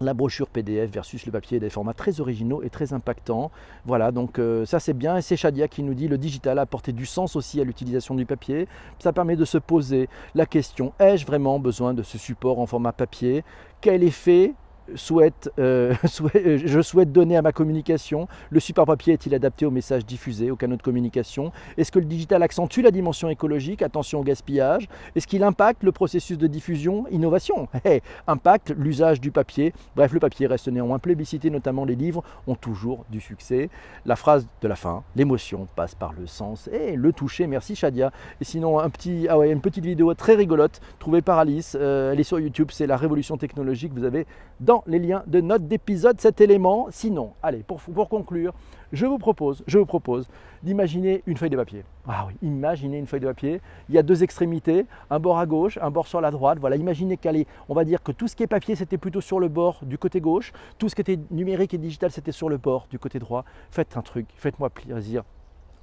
la 0.04 0.14
brochure 0.14 0.48
PDF 0.48 0.90
versus 0.90 1.26
le 1.26 1.32
papier, 1.32 1.60
des 1.60 1.70
formats 1.70 1.94
très 1.94 2.20
originaux 2.20 2.62
et 2.62 2.70
très 2.70 2.92
impactants. 2.92 3.50
Voilà, 3.84 4.12
donc 4.12 4.38
euh, 4.38 4.64
ça 4.64 4.80
c'est 4.80 4.92
bien. 4.92 5.16
Et 5.16 5.22
c'est 5.22 5.36
Shadia 5.36 5.68
qui 5.68 5.82
nous 5.82 5.94
dit 5.94 6.08
le 6.08 6.18
digital 6.18 6.58
a 6.58 6.62
apporté 6.62 6.92
du 6.92 7.06
sens 7.06 7.36
aussi 7.36 7.60
à 7.60 7.64
l'utilisation 7.64 8.14
du 8.14 8.26
papier. 8.26 8.68
Ça 8.98 9.12
permet 9.12 9.36
de 9.36 9.44
se 9.44 9.58
poser 9.58 10.08
la 10.34 10.46
question 10.46 10.92
ai-je 10.98 11.26
vraiment 11.26 11.58
besoin 11.58 11.94
de 11.94 12.02
ce 12.02 12.18
support 12.18 12.58
en 12.58 12.66
format 12.66 12.92
papier? 12.92 13.44
Quel 13.80 14.02
effet 14.02 14.54
souhaite, 14.94 15.50
euh, 15.58 15.94
euh, 16.36 16.58
je 16.64 16.80
souhaite 16.80 17.12
donner 17.12 17.36
à 17.36 17.42
ma 17.42 17.52
communication 17.52 18.28
Le 18.50 18.60
support 18.60 18.86
papier 18.86 19.14
est-il 19.14 19.34
adapté 19.34 19.66
aux 19.66 19.70
messages 19.70 20.04
diffusés, 20.04 20.50
aux 20.50 20.56
canaux 20.56 20.76
de 20.76 20.82
communication? 20.82 21.52
Est-ce 21.76 21.92
que 21.92 21.98
le 21.98 22.04
digital 22.04 22.42
accentue 22.42 22.80
la 22.80 22.90
dimension 22.90 23.28
écologique? 23.28 23.82
Attention 23.82 24.20
au 24.20 24.24
gaspillage. 24.24 24.88
Est-ce 25.14 25.26
qu'il 25.26 25.42
impacte 25.42 25.82
le 25.82 25.92
processus 25.92 26.38
de 26.38 26.46
diffusion 26.46 27.06
Innovation? 27.10 27.68
impacte 28.26 28.72
l'usage 28.76 29.20
du 29.20 29.30
papier. 29.30 29.72
Bref, 29.96 30.12
le 30.12 30.20
papier 30.20 30.46
reste 30.46 30.68
néanmoins 30.68 30.98
plébiscité, 30.98 31.50
notamment 31.50 31.84
les 31.84 31.96
livres 31.96 32.22
ont 32.46 32.54
toujours 32.54 33.04
du 33.10 33.20
succès. 33.20 33.70
La 34.06 34.16
phrase 34.16 34.46
de 34.60 34.68
la 34.68 34.76
fin, 34.76 35.02
l'émotion 35.16 35.68
passe 35.76 35.94
par 35.94 36.12
le 36.12 36.26
sens 36.26 36.68
et 36.68 36.96
le 36.96 37.12
toucher. 37.12 37.46
Merci 37.46 37.76
Shadia. 37.76 38.12
Et 38.40 38.44
sinon, 38.44 38.78
un 38.78 38.90
petit, 38.90 39.26
ah 39.28 39.38
ouais, 39.38 39.50
une 39.50 39.60
petite 39.60 39.84
vidéo 39.84 40.14
très 40.14 40.34
rigolote 40.34 40.80
trouvée 40.98 41.22
par 41.22 41.38
Alice. 41.38 41.76
Euh, 41.78 42.12
elle 42.12 42.20
est 42.20 42.24
sur 42.24 42.40
YouTube, 42.40 42.68
c'est 42.70 42.86
la 42.86 42.96
révolution 42.96 43.36
technologique. 43.36 43.92
Vous 43.94 44.04
avez 44.04 44.26
dans 44.60 44.73
les 44.86 44.98
liens 44.98 45.22
de 45.26 45.40
notes 45.40 45.68
d'épisode 45.68 46.20
cet 46.20 46.40
élément. 46.40 46.88
Sinon, 46.90 47.32
allez, 47.42 47.62
pour, 47.62 48.08
conclure, 48.08 48.52
je 48.92 49.06
vous 49.06 49.18
propose, 49.18 49.62
je 49.66 49.78
vous 49.78 49.86
propose 49.86 50.28
d'imaginer 50.62 51.22
une 51.26 51.36
feuille 51.36 51.50
de 51.50 51.56
papier. 51.56 51.84
Ah 52.08 52.26
oui, 52.26 52.34
imaginez 52.42 52.98
une 52.98 53.06
feuille 53.06 53.20
de 53.20 53.26
papier. 53.26 53.60
Il 53.88 53.94
y 53.94 53.98
a 53.98 54.02
deux 54.02 54.22
extrémités, 54.22 54.86
un 55.10 55.18
bord 55.18 55.38
à 55.38 55.46
gauche, 55.46 55.78
un 55.80 55.90
bord 55.90 56.06
sur 56.06 56.20
la 56.20 56.30
droite. 56.30 56.58
Voilà, 56.58 56.76
imaginez 56.76 57.16
qu'elle 57.16 57.44
on 57.68 57.74
va 57.74 57.84
dire 57.84 58.02
que 58.02 58.12
tout 58.12 58.28
ce 58.28 58.36
qui 58.36 58.42
est 58.42 58.48
papier, 58.48 58.74
c'était 58.74 58.98
plutôt 58.98 59.20
sur 59.20 59.40
le 59.40 59.48
bord 59.48 59.80
du 59.82 59.98
côté 59.98 60.20
gauche. 60.20 60.52
Tout 60.78 60.88
ce 60.88 60.94
qui 60.94 61.00
était 61.00 61.18
numérique 61.30 61.74
et 61.74 61.78
digital, 61.78 62.10
c'était 62.10 62.32
sur 62.32 62.48
le 62.48 62.56
bord 62.56 62.86
du 62.90 62.98
côté 62.98 63.18
droit. 63.18 63.44
Faites 63.70 63.96
un 63.96 64.02
truc, 64.02 64.26
faites-moi 64.36 64.70
plaisir. 64.70 65.24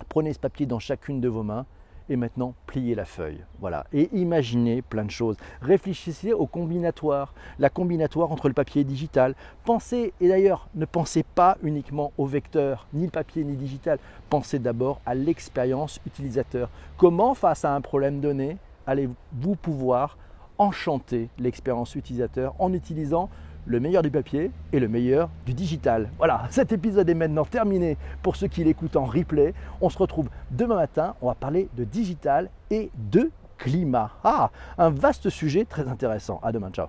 Prenez 0.10 0.34
ce 0.34 0.40
papier 0.40 0.66
dans 0.66 0.80
chacune 0.80 1.22
de 1.22 1.28
vos 1.28 1.44
mains 1.44 1.66
et 2.12 2.18
maintenant 2.18 2.54
pliez 2.68 2.94
la 2.94 3.06
feuille. 3.06 3.40
Voilà. 3.62 3.86
Et 3.94 4.10
imaginez 4.12 4.82
plein 4.82 5.06
de 5.06 5.12
choses. 5.12 5.38
Réfléchissez 5.62 6.34
au 6.34 6.46
combinatoire, 6.46 7.34
la 7.58 7.70
combinatoire 7.70 8.34
entre 8.34 8.50
le 8.50 8.54
papier 8.54 8.82
et 8.82 8.84
le 8.84 8.90
digital. 8.90 9.34
Pensez, 9.64 10.14
et 10.20 10.28
d'ailleurs, 10.28 10.68
ne 10.76 10.84
pensez 10.84 11.24
pas 11.24 11.58
uniquement 11.64 12.12
au 12.18 12.26
vecteur, 12.26 12.86
ni 12.94 13.06
le 13.06 13.12
papier 13.12 13.46
ni 13.46 13.52
le 13.52 13.58
digital. 13.58 13.98
Pensez 14.30 14.60
d'abord 14.60 15.00
à 15.06 15.16
l'expérience 15.16 16.02
utilisateur. 16.06 16.70
Comment, 16.98 17.34
face 17.34 17.64
à 17.64 17.74
un 17.74 17.80
problème 17.80 18.20
donné, 18.20 18.58
allez-vous 18.86 19.56
pouvoir 19.56 20.18
enchanter 20.58 21.30
l'expérience 21.40 21.96
utilisateur 21.96 22.54
en 22.60 22.74
utilisant 22.74 23.30
le 23.66 23.80
meilleur 23.80 24.04
du 24.04 24.12
papier 24.12 24.52
et 24.74 24.80
le 24.80 24.88
meilleur 24.88 25.30
du 25.46 25.54
digital. 25.54 26.10
Voilà, 26.18 26.44
cet 26.50 26.72
épisode 26.72 27.10
est 27.10 27.16
maintenant 27.16 27.46
terminé 27.46 27.98
pour 28.22 28.36
ceux 28.36 28.48
qui 28.48 28.64
l'écoutent 28.64 28.96
en 28.96 29.06
replay. 29.06 29.54
On 29.82 29.90
se 29.90 29.98
retrouve 29.98 30.30
demain 30.52 30.76
matin, 30.76 31.16
on 31.22 31.28
va 31.28 31.36
parler 31.36 31.70
de 31.76 31.84
digital 31.84 32.50
et 32.70 32.92
de 33.12 33.32
climat. 33.58 34.12
Ah, 34.24 34.50
un 34.78 34.90
vaste 34.90 35.30
sujet 35.30 35.66
très 35.66 35.88
intéressant. 35.88 36.40
À 36.44 36.52
demain, 36.52 36.72
ciao. 36.72 36.88